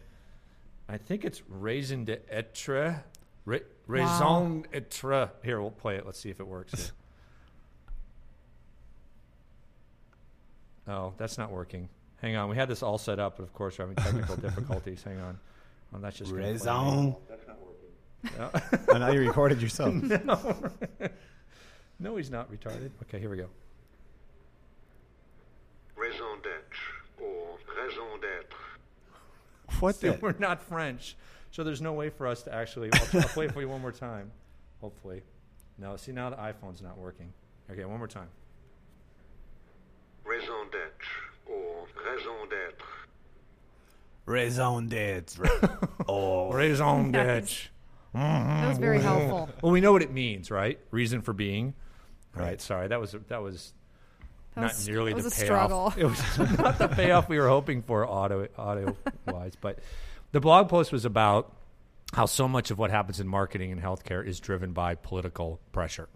I 0.90 0.98
think 0.98 1.26
it's 1.26 1.42
raison 1.50 2.06
d'etre. 2.06 3.04
Ra- 3.46 3.58
raison 3.88 4.64
d'etre. 4.72 5.32
Here, 5.44 5.60
we'll 5.60 5.72
play 5.72 5.96
it. 5.96 6.06
Let's 6.06 6.20
see 6.20 6.30
if 6.30 6.40
it 6.40 6.48
works. 6.48 6.92
Oh, 10.88 11.14
that's 11.18 11.38
not 11.38 11.52
working. 11.52 11.90
Hang 12.22 12.36
on. 12.36 12.50
We 12.50 12.56
had 12.56 12.68
this 12.70 12.82
all 12.82 12.98
set 12.98 13.20
up, 13.20 13.38
but 13.38 13.44
of 13.44 13.54
course 13.54 13.78
we're 13.78 13.88
having 13.88 14.04
technical 14.04 14.36
difficulties. 14.48 15.04
Hang 15.04 15.20
on. 15.20 15.38
Oh, 15.94 16.00
that's 16.00 16.18
just 16.18 16.32
gonna 16.32 16.44
play. 16.44 16.52
Raison. 16.54 17.16
No. 18.38 18.52
I 18.94 18.98
know 18.98 19.12
you 19.12 19.20
recorded 19.22 19.62
yourself. 19.62 19.94
no, 22.00 22.16
he's 22.16 22.32
not 22.32 22.52
retarded. 22.52 22.92
Okay, 23.04 23.20
here 23.20 23.30
we 23.30 23.38
go. 23.38 23.48
raison 25.96 26.40
d'être 26.44 27.24
or 27.24 27.58
raison 27.76 28.20
d'être. 28.22 28.56
what 29.82 29.96
See, 29.96 30.10
the? 30.10 30.18
we're 30.22 30.36
not 30.40 30.62
French, 30.62 31.16
so 31.52 31.64
there's 31.64 31.82
no 31.82 31.94
way 31.94 32.10
for 32.10 32.28
us 32.28 32.44
to 32.44 32.54
actually. 32.54 32.90
I'll, 32.94 33.22
I'll 33.22 33.28
play 33.30 33.46
it 33.46 33.52
for 33.54 33.62
you 33.62 33.68
one 33.70 33.82
more 33.82 33.92
time. 33.92 34.32
Hopefully, 34.82 35.24
no. 35.78 35.96
See 35.98 36.12
now 36.12 36.30
the 36.30 36.36
iPhone's 36.36 36.82
not 36.82 36.98
working. 36.98 37.34
Okay, 37.72 37.84
one 37.86 37.98
more 37.98 38.08
time. 38.08 38.30
Raison 40.48 40.70
d'être 40.72 41.08
or 41.46 41.88
raison 42.06 42.46
d'être. 42.50 42.86
Raison 44.26 44.82
d'être. 44.88 45.90
oh. 46.08 46.50
Raison 46.52 47.04
Nice. 47.04 47.12
d'être. 47.12 47.70
That 48.14 48.68
was 48.68 48.76
mm-hmm. 48.76 48.82
very 48.82 49.02
helpful. 49.02 49.50
Well, 49.62 49.72
we 49.74 49.82
know 49.82 49.92
what 49.92 50.02
it 50.02 50.12
means, 50.12 50.50
right? 50.50 50.80
Reason 50.92 51.22
for 51.22 51.34
being. 51.34 51.74
All 52.36 52.42
right. 52.42 52.50
Right. 52.52 52.62
Sorry, 52.62 52.88
that 52.88 53.00
was 53.00 53.16
that 53.28 53.42
was 53.42 53.74
That 54.56 54.62
not 54.62 54.74
was- 54.74 54.88
nearly 54.88 55.14
that 55.14 55.22
the 55.22 55.28
a 55.28 55.32
payoff. 55.32 55.94
struggle. 55.94 55.94
It 55.98 56.06
was 56.06 56.58
not 56.58 56.78
the 56.78 56.88
payoff 56.88 57.28
we 57.30 57.40
were 57.40 57.50
hoping 57.50 57.82
for 57.82 58.08
audio 58.08 58.48
audio 58.58 58.96
wise. 59.28 59.56
But 59.60 59.80
the 60.32 60.40
blog 60.40 60.70
post 60.70 60.92
was 60.92 61.04
about 61.04 61.54
how 62.14 62.26
so 62.26 62.48
much 62.48 62.72
of 62.72 62.78
what 62.78 62.90
happens 62.90 63.20
in 63.20 63.28
marketing 63.28 63.74
and 63.74 63.82
healthcare 63.82 64.26
is 64.26 64.40
driven 64.40 64.72
by 64.72 64.96
political 64.96 65.60
pressure. 65.74 66.08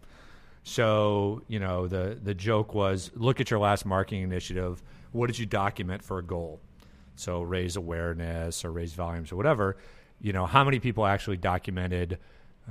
So 0.63 1.41
you 1.47 1.59
know 1.59 1.87
the 1.87 2.19
the 2.21 2.33
joke 2.33 2.73
was 2.73 3.11
look 3.15 3.39
at 3.39 3.49
your 3.49 3.59
last 3.59 3.85
marketing 3.85 4.23
initiative. 4.23 4.81
What 5.11 5.27
did 5.27 5.39
you 5.39 5.45
document 5.45 6.03
for 6.03 6.19
a 6.19 6.23
goal? 6.23 6.59
So 7.15 7.41
raise 7.41 7.75
awareness 7.75 8.63
or 8.63 8.71
raise 8.71 8.93
volumes 8.93 9.31
or 9.31 9.35
whatever. 9.35 9.77
You 10.19 10.33
know 10.33 10.45
how 10.45 10.63
many 10.63 10.79
people 10.79 11.05
actually 11.05 11.37
documented 11.37 12.19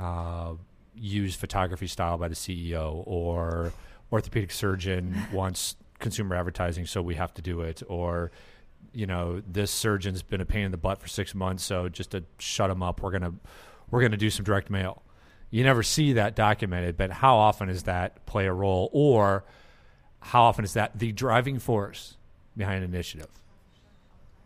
uh, 0.01 0.55
use 0.95 1.35
photography 1.35 1.87
style 1.87 2.19
by 2.19 2.29
the 2.29 2.35
CEO 2.35 3.03
or 3.07 3.73
orthopedic 4.13 4.51
surgeon 4.51 5.17
wants 5.33 5.77
consumer 5.99 6.35
advertising, 6.35 6.87
so 6.87 7.03
we 7.03 7.15
have 7.15 7.33
to 7.35 7.43
do 7.43 7.61
it, 7.61 7.83
or 7.89 8.31
you 8.93 9.07
know 9.07 9.43
this 9.47 9.71
surgeon's 9.71 10.23
been 10.23 10.41
a 10.41 10.47
pain 10.47 10.65
in 10.65 10.71
the 10.71 10.77
butt 10.77 10.99
for 10.99 11.09
six 11.09 11.35
months, 11.35 11.63
so 11.65 11.89
just 11.89 12.13
to 12.13 12.25
shut 12.39 12.71
him 12.71 12.83
up, 12.83 13.03
we're 13.03 13.11
gonna 13.11 13.35
we're 13.91 14.01
gonna 14.01 14.17
do 14.17 14.31
some 14.31 14.45
direct 14.45 14.71
mail. 14.71 15.03
You 15.51 15.65
never 15.65 15.83
see 15.83 16.15
that 16.15 16.37
documented, 16.37 16.97
but 16.97 17.11
how 17.11 17.37
often 17.37 17.69
does 17.69 17.85
that 17.85 18.25
play 18.27 18.47
a 18.47 18.53
role, 18.53 18.89
or 18.93 19.45
how 20.21 20.43
often 20.43 20.65
is 20.65 20.75
that 20.75 20.99
the 20.99 21.13
driving 21.13 21.59
force 21.59 22.17
behind 22.57 22.85
an 22.85 22.95
initiative? 22.95 23.29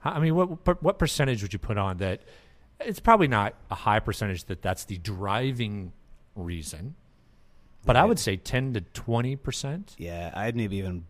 I 0.02 0.18
mean, 0.18 0.34
what 0.34 0.82
what 0.82 0.98
percentage 0.98 1.42
would 1.42 1.52
you 1.52 1.58
put 1.58 1.78
on 1.78 1.98
that? 1.98 2.22
It's 2.80 3.00
probably 3.00 3.28
not 3.28 3.54
a 3.70 3.74
high 3.74 4.00
percentage 4.00 4.44
that 4.44 4.62
that's 4.62 4.84
the 4.84 4.98
driving 4.98 5.92
reason, 6.34 6.94
but 7.84 7.96
I 7.96 8.04
would 8.04 8.18
say 8.18 8.36
ten 8.36 8.74
to 8.74 8.80
twenty 8.80 9.36
percent 9.36 9.94
Yeah, 9.98 10.32
I'd 10.34 10.56
maybe 10.56 10.76
even. 10.76 11.06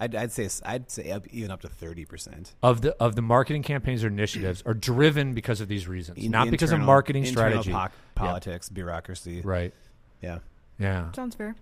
I'd, 0.00 0.14
I'd 0.14 0.32
say 0.32 0.48
I'd 0.64 0.90
say 0.90 1.10
up, 1.12 1.26
even 1.28 1.50
up 1.50 1.60
to 1.60 1.68
thirty 1.68 2.04
percent. 2.06 2.54
of 2.62 2.80
the 2.80 2.96
of 3.00 3.14
the 3.16 3.22
marketing 3.22 3.62
campaigns 3.62 4.02
or 4.02 4.06
initiatives 4.08 4.62
are 4.64 4.74
driven 4.74 5.34
because 5.34 5.60
of 5.60 5.68
these 5.68 5.86
reasons, 5.86 6.26
not 6.28 6.50
because 6.50 6.72
of 6.72 6.80
marketing 6.80 7.26
strategy. 7.26 7.74
politics, 8.14 8.68
bureaucracy. 8.70 9.42
Right. 9.42 9.74
Yeah. 10.22 10.38
Yeah. 10.78 11.12
Sounds 11.12 11.34
fair. 11.36 11.54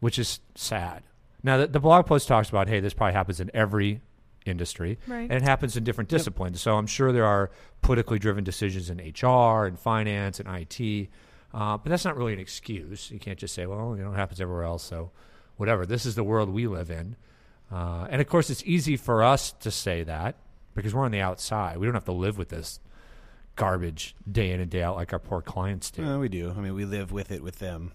Which 0.00 0.18
is 0.18 0.40
sad. 0.54 1.02
Now, 1.42 1.56
the, 1.58 1.66
the 1.66 1.80
blog 1.80 2.06
post 2.06 2.28
talks 2.28 2.48
about, 2.48 2.68
hey, 2.68 2.78
this 2.80 2.94
probably 2.94 3.14
happens 3.14 3.40
in 3.40 3.50
every 3.52 4.00
industry, 4.46 4.98
Right. 5.08 5.22
and 5.22 5.32
it 5.32 5.42
happens 5.42 5.76
in 5.76 5.82
different 5.84 6.08
disciplines. 6.10 6.60
So 6.60 6.76
I'm 6.76 6.86
sure 6.86 7.10
there 7.12 7.24
are 7.26 7.50
politically 7.82 8.18
driven 8.20 8.44
decisions 8.44 8.90
in 8.90 8.98
HR 8.98 9.66
and 9.66 9.76
finance 9.78 10.40
and 10.40 10.48
IT, 10.48 11.08
uh, 11.52 11.76
but 11.78 11.88
that's 11.90 12.04
not 12.04 12.16
really 12.16 12.32
an 12.32 12.38
excuse. 12.38 13.10
You 13.10 13.18
can't 13.18 13.38
just 13.38 13.54
say, 13.54 13.66
well, 13.66 13.96
you 13.96 14.02
know, 14.04 14.12
it 14.12 14.16
happens 14.16 14.40
everywhere 14.40 14.64
else, 14.64 14.82
so 14.84 15.10
whatever. 15.56 15.84
This 15.86 16.06
is 16.06 16.14
the 16.14 16.24
world 16.24 16.48
we 16.48 16.66
live 16.68 16.90
in. 16.90 17.16
Uh, 17.72 18.06
and 18.10 18.20
of 18.20 18.26
course, 18.28 18.50
it's 18.50 18.62
easy 18.66 18.96
for 18.96 19.22
us 19.22 19.52
to 19.52 19.70
say 19.70 20.02
that 20.02 20.36
because 20.74 20.94
we're 20.94 21.04
on 21.04 21.10
the 21.10 21.20
outside. 21.20 21.78
We 21.78 21.86
don't 21.86 21.94
have 21.94 22.04
to 22.04 22.12
live 22.12 22.36
with 22.36 22.50
this 22.50 22.80
garbage 23.56 24.14
day 24.30 24.50
in 24.50 24.60
and 24.60 24.70
day 24.70 24.82
out 24.82 24.96
like 24.96 25.12
our 25.12 25.18
poor 25.18 25.40
clients 25.42 25.90
do. 25.90 26.04
Uh, 26.04 26.18
we 26.18 26.28
do. 26.28 26.54
I 26.56 26.60
mean, 26.60 26.74
we 26.74 26.84
live 26.84 27.12
with 27.12 27.30
it 27.30 27.42
with 27.42 27.58
them. 27.58 27.92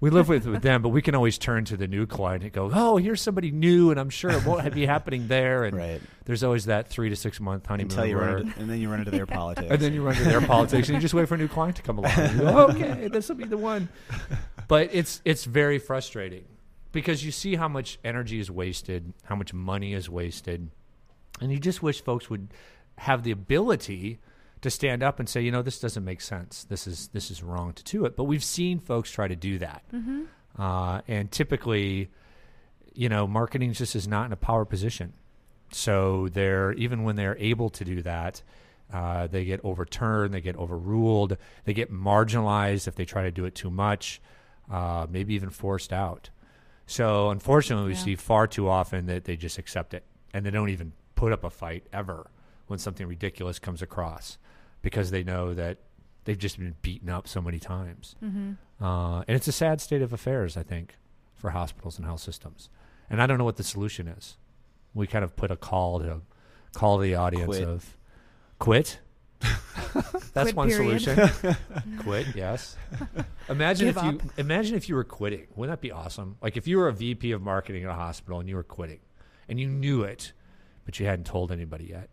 We 0.00 0.08
live 0.08 0.30
with, 0.30 0.46
with 0.46 0.62
them, 0.62 0.80
but 0.80 0.88
we 0.88 1.02
can 1.02 1.14
always 1.14 1.36
turn 1.36 1.66
to 1.66 1.76
the 1.76 1.86
new 1.86 2.06
client 2.06 2.42
and 2.42 2.50
go, 2.50 2.70
"Oh, 2.72 2.96
here's 2.96 3.20
somebody 3.20 3.50
new, 3.50 3.90
and 3.90 4.00
I'm 4.00 4.08
sure 4.08 4.30
it 4.30 4.46
won't 4.46 4.72
be 4.72 4.86
happening 4.86 5.28
there." 5.28 5.64
And 5.64 5.76
Right. 5.76 6.00
there's 6.24 6.42
always 6.42 6.64
that 6.64 6.88
three 6.88 7.10
to 7.10 7.16
six 7.16 7.38
month 7.38 7.66
honeymoon, 7.66 7.90
Until 7.90 8.06
you 8.06 8.16
run 8.16 8.38
into, 8.38 8.58
and 8.60 8.70
then 8.70 8.80
you 8.80 8.88
run 8.88 9.00
into 9.00 9.10
their 9.10 9.26
politics. 9.26 9.68
and 9.70 9.78
then 9.78 9.92
you 9.92 10.02
run 10.02 10.16
into 10.16 10.30
their 10.30 10.40
politics, 10.40 10.88
and 10.88 10.96
you 10.96 11.02
just 11.02 11.12
wait 11.12 11.28
for 11.28 11.34
a 11.34 11.38
new 11.38 11.48
client 11.48 11.76
to 11.76 11.82
come 11.82 11.98
along. 11.98 12.12
You 12.32 12.38
go, 12.38 12.68
okay, 12.68 13.08
this 13.08 13.28
will 13.28 13.36
be 13.36 13.44
the 13.44 13.58
one. 13.58 13.90
But 14.68 14.88
it's 14.94 15.20
it's 15.26 15.44
very 15.44 15.78
frustrating 15.78 16.44
because 16.92 17.24
you 17.24 17.30
see 17.30 17.56
how 17.56 17.68
much 17.68 17.98
energy 18.04 18.40
is 18.40 18.50
wasted, 18.50 19.12
how 19.24 19.36
much 19.36 19.52
money 19.54 19.94
is 19.94 20.08
wasted, 20.10 20.70
and 21.40 21.52
you 21.52 21.58
just 21.58 21.82
wish 21.82 22.02
folks 22.02 22.28
would 22.28 22.48
have 22.98 23.22
the 23.22 23.30
ability 23.30 24.18
to 24.60 24.70
stand 24.70 25.02
up 25.02 25.18
and 25.18 25.28
say, 25.28 25.40
you 25.40 25.50
know, 25.50 25.62
this 25.62 25.80
doesn't 25.80 26.04
make 26.04 26.20
sense. 26.20 26.64
This 26.64 26.86
is 26.86 27.08
this 27.08 27.30
is 27.30 27.42
wrong 27.42 27.72
to 27.72 27.84
do 27.84 28.04
it. 28.04 28.16
But 28.16 28.24
we've 28.24 28.44
seen 28.44 28.78
folks 28.78 29.10
try 29.10 29.28
to 29.28 29.36
do 29.36 29.58
that, 29.58 29.82
uh, 30.58 31.00
and 31.08 31.30
typically, 31.30 32.10
you 32.94 33.08
know, 33.08 33.26
marketing 33.26 33.72
just 33.72 33.96
is 33.96 34.06
not 34.06 34.26
in 34.26 34.32
a 34.32 34.36
power 34.36 34.64
position. 34.64 35.14
So 35.72 36.28
they're 36.28 36.72
even 36.72 37.04
when 37.04 37.16
they're 37.16 37.38
able 37.38 37.70
to 37.70 37.84
do 37.84 38.02
that, 38.02 38.42
uh, 38.92 39.28
they 39.28 39.44
get 39.44 39.60
overturned, 39.64 40.34
they 40.34 40.40
get 40.40 40.56
overruled, 40.56 41.36
they 41.64 41.72
get 41.72 41.92
marginalized 41.92 42.88
if 42.88 42.96
they 42.96 43.04
try 43.04 43.22
to 43.22 43.30
do 43.30 43.44
it 43.44 43.54
too 43.54 43.70
much, 43.70 44.20
uh, 44.70 45.06
maybe 45.08 45.34
even 45.34 45.50
forced 45.50 45.92
out. 45.92 46.30
So 46.90 47.30
unfortunately, 47.30 47.86
we 47.90 47.94
Yeah. 47.94 48.00
see 48.00 48.16
far 48.16 48.48
too 48.48 48.68
often 48.68 49.06
that 49.06 49.24
they 49.24 49.36
just 49.36 49.58
accept 49.58 49.94
it 49.94 50.04
and 50.34 50.44
they 50.44 50.50
don't 50.50 50.70
even 50.70 50.92
put 51.14 51.32
up 51.32 51.44
a 51.44 51.50
fight 51.50 51.86
ever 51.92 52.30
when 52.66 52.80
something 52.80 53.06
ridiculous 53.06 53.60
comes 53.60 53.80
across 53.80 54.38
because 54.82 55.12
they 55.12 55.22
know 55.22 55.54
that 55.54 55.78
they've 56.24 56.36
just 56.38 56.58
been 56.58 56.74
beaten 56.82 57.08
up 57.08 57.28
so 57.28 57.40
many 57.40 57.60
times. 57.60 58.16
Uh, 58.80 59.18
and 59.28 59.36
it's 59.36 59.46
a 59.46 59.52
sad 59.52 59.80
state 59.80 60.02
of 60.02 60.12
affairs, 60.12 60.56
I 60.56 60.64
think, 60.64 60.96
for 61.36 61.50
hospitals 61.50 61.96
and 61.96 62.06
health 62.06 62.20
systems. 62.22 62.68
And 63.08 63.22
I 63.22 63.26
don't 63.26 63.38
know 63.38 63.44
what 63.44 63.56
the 63.56 63.62
solution 63.64 64.08
is. 64.08 64.36
We 64.92 65.06
kind 65.06 65.24
of 65.24 65.36
put 65.36 65.52
a 65.52 65.56
call 65.56 66.00
to 66.00 66.22
call 66.72 66.98
the 66.98 67.14
audience 67.14 67.46
Quit. 67.46 67.68
of 67.68 67.96
quit. 68.58 68.98
That's 70.32 70.52
Quit, 70.52 70.56
one 70.56 70.68
period. 70.68 71.02
solution. 71.02 71.56
quit, 72.00 72.26
yes. 72.34 72.76
Imagine 73.48 73.88
Give 73.88 73.96
if 73.96 74.02
you 74.02 74.08
up. 74.10 74.38
imagine 74.38 74.76
if 74.76 74.88
you 74.88 74.94
were 74.94 75.04
quitting. 75.04 75.46
Wouldn't 75.56 75.72
that 75.76 75.80
be 75.80 75.90
awesome? 75.92 76.36
Like 76.42 76.56
if 76.56 76.66
you 76.68 76.78
were 76.78 76.88
a 76.88 76.92
VP 76.92 77.32
of 77.32 77.42
marketing 77.42 77.84
at 77.84 77.90
a 77.90 77.94
hospital 77.94 78.40
and 78.40 78.48
you 78.48 78.56
were 78.56 78.62
quitting 78.62 79.00
and 79.48 79.58
you 79.58 79.68
knew 79.68 80.02
it, 80.02 80.32
but 80.84 80.98
you 81.00 81.06
hadn't 81.06 81.26
told 81.26 81.50
anybody 81.52 81.86
yet. 81.86 82.08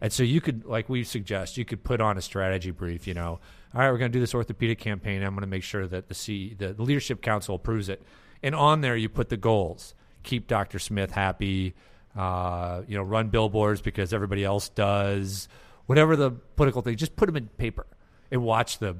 And 0.00 0.12
so 0.12 0.22
you 0.22 0.40
could, 0.40 0.64
like 0.64 0.88
we 0.88 1.02
suggest, 1.04 1.56
you 1.56 1.64
could 1.64 1.82
put 1.82 2.00
on 2.00 2.16
a 2.16 2.22
strategy 2.22 2.70
brief. 2.70 3.06
You 3.06 3.14
know, 3.14 3.40
all 3.74 3.80
right, 3.80 3.90
we're 3.90 3.98
going 3.98 4.12
to 4.12 4.16
do 4.16 4.20
this 4.20 4.34
orthopedic 4.34 4.78
campaign. 4.78 5.22
I'm 5.22 5.34
going 5.34 5.40
to 5.40 5.48
make 5.48 5.64
sure 5.64 5.86
that 5.88 6.08
the 6.08 6.14
C, 6.14 6.54
the 6.54 6.74
leadership 6.80 7.20
council 7.20 7.56
approves 7.56 7.88
it. 7.88 8.02
And 8.42 8.54
on 8.54 8.80
there, 8.80 8.96
you 8.96 9.08
put 9.08 9.28
the 9.28 9.36
goals: 9.36 9.94
keep 10.22 10.46
Dr. 10.46 10.78
Smith 10.78 11.10
happy. 11.10 11.74
Uh, 12.16 12.82
you 12.88 12.96
know, 12.96 13.02
run 13.02 13.28
billboards 13.28 13.80
because 13.80 14.12
everybody 14.12 14.44
else 14.44 14.68
does. 14.70 15.48
Whatever 15.88 16.16
the 16.16 16.32
political 16.32 16.82
thing, 16.82 16.96
just 16.96 17.16
put 17.16 17.24
them 17.26 17.36
in 17.36 17.48
paper 17.56 17.86
and 18.30 18.42
watch 18.42 18.78
the 18.78 18.98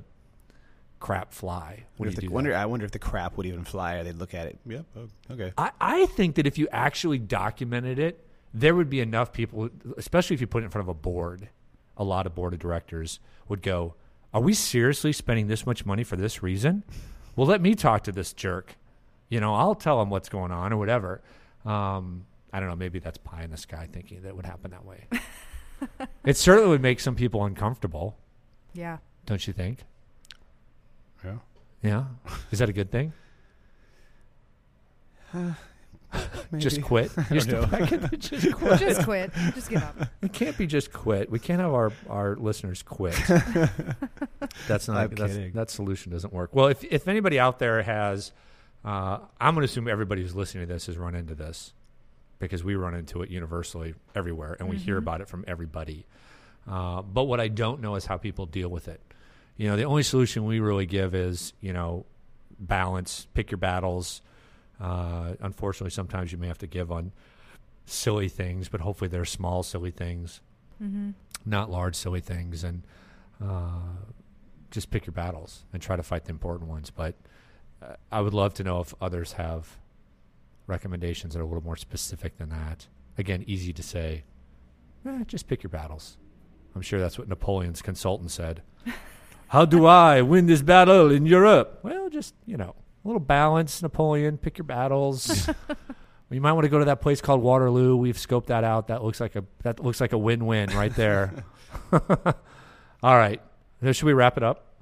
crap 1.01 1.35
fly 1.35 1.85
Wonder 1.99 2.15
you 2.15 2.29
the, 2.29 2.29
wonder. 2.29 2.57
I 2.57 2.65
wonder 2.65 2.87
if 2.87 2.93
the 2.93 2.99
crap 2.99 3.37
would 3.37 3.45
even 3.45 3.63
fly, 3.63 3.97
or 3.97 4.05
they'd 4.05 4.17
look 4.17 4.33
at 4.33 4.47
it. 4.47 4.59
Yep. 4.67 4.87
oh, 4.97 5.09
Okay. 5.35 5.53
I, 5.59 5.71
I 5.79 6.07
think 6.07 6.37
that 6.37 6.47
if 6.47 6.57
you 6.57 6.67
actually 6.73 7.19
documented 7.19 7.99
it, 7.99 8.27
there 8.55 8.75
would 8.75 8.89
be 8.89 9.01
enough 9.01 9.35
people, 9.35 9.69
especially 9.99 10.33
if 10.33 10.41
you 10.41 10.47
put 10.47 10.63
it 10.63 10.65
in 10.65 10.71
front 10.71 10.87
of 10.87 10.89
a 10.89 10.95
board. 10.95 11.51
A 11.99 12.05
lot 12.05 12.27
of 12.27 12.35
board 12.35 12.55
of 12.55 12.59
directors 12.59 13.21
would 13.49 13.61
go, 13.61 13.95
Are 14.33 14.41
we 14.41 14.55
seriously 14.55 15.13
spending 15.13 15.47
this 15.47 15.67
much 15.67 15.85
money 15.85 16.05
for 16.05 16.17
this 16.17 16.43
reason? 16.43 16.85
Well, 17.37 17.47
let 17.47 17.61
me 17.61 17.75
talk 17.75 18.03
to 18.05 18.13
this 18.13 18.33
jerk. 18.33 18.77
You 19.29 19.41
know, 19.41 19.55
I'll 19.55 19.75
tell 19.75 20.01
him 20.01 20.09
what's 20.09 20.31
going 20.31 20.53
on 20.53 20.73
or 20.73 20.79
whatever. 20.79 21.21
Um, 21.67 22.25
I 22.51 22.61
don't 22.61 22.71
know. 22.71 22.77
Maybe 22.77 22.99
that's 22.99 23.19
pie 23.19 23.43
in 23.43 23.51
the 23.51 23.59
sky 23.59 23.87
thinking 23.93 24.23
that 24.23 24.35
would 24.35 24.47
happen 24.47 24.71
that 24.71 24.87
way. 24.87 25.07
it 26.25 26.37
certainly 26.37 26.71
would 26.71 26.83
make 26.83 27.01
some 27.01 27.15
people 27.15 27.45
uncomfortable, 27.45 28.17
Yeah. 28.75 28.99
don't 29.27 29.47
you 29.47 29.53
think? 29.53 29.85
Yeah. 31.25 31.39
Yeah. 31.83 32.05
Is 32.51 32.59
that 32.61 32.69
a 32.69 32.73
good 32.73 32.91
thing? 32.91 33.13
Just 36.57 36.77
Maybe. 36.79 36.83
quit. 36.83 37.11
Just, 37.31 37.49
know. 37.49 37.67
just 38.19 38.53
quit. 38.55 38.79
Just 38.81 39.03
quit. 39.05 39.31
Just 39.55 39.69
give 39.69 39.83
up. 39.83 40.09
It 40.23 40.33
can't 40.33 40.57
be 40.57 40.67
just 40.67 40.91
quit. 40.91 41.31
We 41.31 41.39
can't 41.39 41.61
have 41.61 41.73
our, 41.75 41.93
our 42.09 42.35
listeners 42.37 42.83
quit. 42.83 43.15
that's 44.67 44.89
not 44.89 44.97
I'm 44.97 45.11
that's, 45.15 45.35
kidding. 45.35 45.53
that 45.53 45.69
solution 45.69 46.11
doesn't 46.11 46.33
work. 46.33 46.55
Well, 46.55 46.69
if 46.69 46.83
if 46.85 47.09
anybody 47.09 47.39
out 47.39 47.59
there 47.59 47.83
has, 47.83 48.33
uh, 48.87 49.19
I'm 49.39 49.55
going 49.55 49.67
to 49.67 49.71
assume 49.71 49.87
everybody 49.87 50.23
who's 50.23 50.35
listening 50.35 50.67
to 50.67 50.73
this 50.73 50.87
has 50.87 50.97
run 50.97 51.15
into 51.15 51.35
this 51.35 51.75
because 52.39 52.63
we 52.65 52.75
run 52.77 52.95
into 52.95 53.23
it 53.23 53.31
universally 53.31 53.95
everywhere, 54.15 54.57
and 54.59 54.69
we 54.69 54.77
hear 54.77 54.97
about 54.97 55.21
it 55.21 55.29
from 55.29 55.45
everybody. 55.49 56.07
Uh, 56.71 57.03
but 57.03 57.25
what 57.25 57.41
I 57.41 57.49
don't 57.49 57.81
know 57.81 57.95
is 57.97 58.07
how 58.07 58.17
people 58.17 58.47
deal 58.47 58.69
with 58.69 58.89
it. 58.89 59.01
You 59.57 59.69
know, 59.69 59.77
the 59.77 59.85
only 59.85 60.03
solution 60.03 60.45
we 60.45 60.61
really 60.61 60.87
give 60.87 61.15
is 61.15 61.53
you 61.61 61.73
know 61.73 62.05
balance, 62.59 63.27
pick 63.35 63.51
your 63.51 63.59
battles. 63.59 64.23
Uh, 64.81 65.35
unfortunately, 65.41 65.91
sometimes 65.91 66.31
you 66.31 66.39
may 66.39 66.47
have 66.47 66.59
to 66.59 66.67
give 66.69 66.93
on 66.93 67.13
silly 67.87 68.29
things, 68.29 68.69
but 68.69 68.81
hopefully 68.81 69.09
they're 69.09 69.25
small 69.25 69.63
silly 69.63 69.91
things, 69.91 70.41
not 71.45 71.71
large 71.71 71.97
silly 71.97 72.21
things, 72.21 72.63
and 72.63 72.83
uh, 73.43 73.81
just 74.71 74.91
pick 74.91 75.07
your 75.07 75.13
battles 75.15 75.65
and 75.73 75.83
try 75.83 75.97
to 75.97 76.03
fight 76.03 76.25
the 76.27 76.31
important 76.31 76.69
ones. 76.71 76.91
But 76.91 77.15
uh, 77.83 77.95
I 78.13 78.21
would 78.21 78.35
love 78.35 78.55
to 78.55 78.63
know 78.65 78.81
if 78.81 78.95
others 79.01 79.33
have 79.33 79.77
recommendations 80.69 81.35
that 81.35 81.41
are 81.41 81.45
a 81.45 81.47
little 81.47 81.65
more 81.65 81.77
specific 81.77 82.39
than 82.39 82.51
that. 82.51 82.87
Again, 83.17 83.45
easy 83.47 83.73
to 83.73 83.83
say. 83.83 84.25
Eh, 85.07 85.25
just 85.27 85.49
pick 85.49 85.63
your 85.63 85.71
battles. 85.71 86.17
I'm 86.75 86.83
sure 86.83 87.01
that's 87.01 87.19
what 87.19 87.29
Napoleon's 87.29 87.83
consultant 87.83 88.31
said. 88.31 88.63
How 89.49 89.65
do 89.65 89.87
I 89.87 90.23
win 90.23 90.47
this 90.47 90.63
battle 90.63 91.11
in 91.11 91.27
Europe? 91.27 91.81
Well, 91.83 92.11
just 92.11 92.35
you 92.47 92.57
know, 92.57 92.75
a 93.05 93.09
little 93.09 93.21
balance, 93.21 93.83
Napoleon. 93.83 94.37
Pick 94.39 94.59
your 94.59 94.67
battles. 94.67 95.49
you 96.31 96.41
might 96.41 96.53
want 96.53 96.65
to 96.65 96.69
go 96.69 96.79
to 96.79 96.85
that 96.85 97.01
place 97.01 97.21
called 97.21 97.41
Waterloo. 97.41 97.97
We've 97.97 98.17
scoped 98.17 98.47
that 98.47 98.63
out. 98.63 98.89
That 98.89 99.03
looks 99.03 99.21
like 99.21 99.37
a 99.37 99.45
that 99.63 99.81
looks 99.81 100.01
like 100.01 100.13
a 100.13 100.19
win-win 100.19 100.71
right 100.71 100.95
there. 100.95 101.33
All 101.93 103.17
right, 103.17 103.41
now, 103.81 103.93
should 103.93 104.07
we 104.07 104.13
wrap 104.13 104.37
it 104.37 104.43
up? 104.43 104.75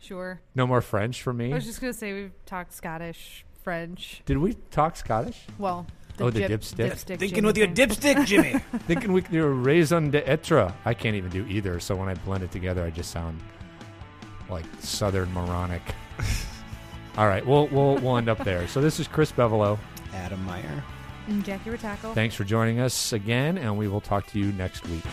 Sure. 0.00 0.40
No 0.54 0.66
more 0.66 0.80
French 0.80 1.22
for 1.22 1.32
me. 1.32 1.52
I 1.52 1.56
was 1.56 1.66
just 1.66 1.80
gonna 1.80 1.92
say 1.92 2.12
we've 2.12 2.32
talked 2.46 2.72
Scottish, 2.72 3.44
French. 3.62 4.22
Did 4.26 4.38
we 4.38 4.54
talk 4.70 4.96
Scottish? 4.96 5.38
Well, 5.58 5.86
Oh, 6.18 6.28
the 6.28 6.40
jip- 6.40 6.60
dipstick? 6.60 6.90
dipstick 6.90 7.06
Thinking 7.18 7.28
Jimmy 7.36 7.46
with 7.46 7.56
your 7.56 7.66
thing. 7.68 7.88
dipstick, 7.88 8.26
Jimmy. 8.26 8.58
Thinking 8.86 9.12
we 9.14 9.22
could 9.22 9.32
do 9.32 9.44
a 9.44 9.48
raison 9.48 10.10
d'etre. 10.10 10.70
I 10.84 10.92
can't 10.92 11.16
even 11.16 11.30
do 11.30 11.46
either. 11.46 11.80
So 11.80 11.96
when 11.96 12.08
I 12.10 12.14
blend 12.14 12.42
it 12.44 12.50
together, 12.50 12.84
I 12.84 12.90
just 12.90 13.10
sound 13.10 13.40
like 14.50 14.66
Southern 14.80 15.32
moronic. 15.32 15.80
All 17.16 17.26
right, 17.26 17.44
we'll 17.46 17.68
we'll 17.68 17.96
we'll 17.96 18.16
end 18.18 18.28
up 18.28 18.38
there. 18.44 18.68
So 18.68 18.80
this 18.82 19.00
is 19.00 19.08
Chris 19.08 19.32
Bevolo. 19.32 19.78
Adam 20.12 20.44
Meyer. 20.44 20.84
And 21.28 21.42
Jackie 21.44 21.70
Rataco. 21.70 22.12
Thanks 22.14 22.34
for 22.34 22.44
joining 22.44 22.80
us 22.80 23.12
again, 23.14 23.56
and 23.56 23.78
we 23.78 23.88
will 23.88 24.00
talk 24.00 24.26
to 24.28 24.38
you 24.38 24.52
next 24.52 24.86
week. 24.88 25.04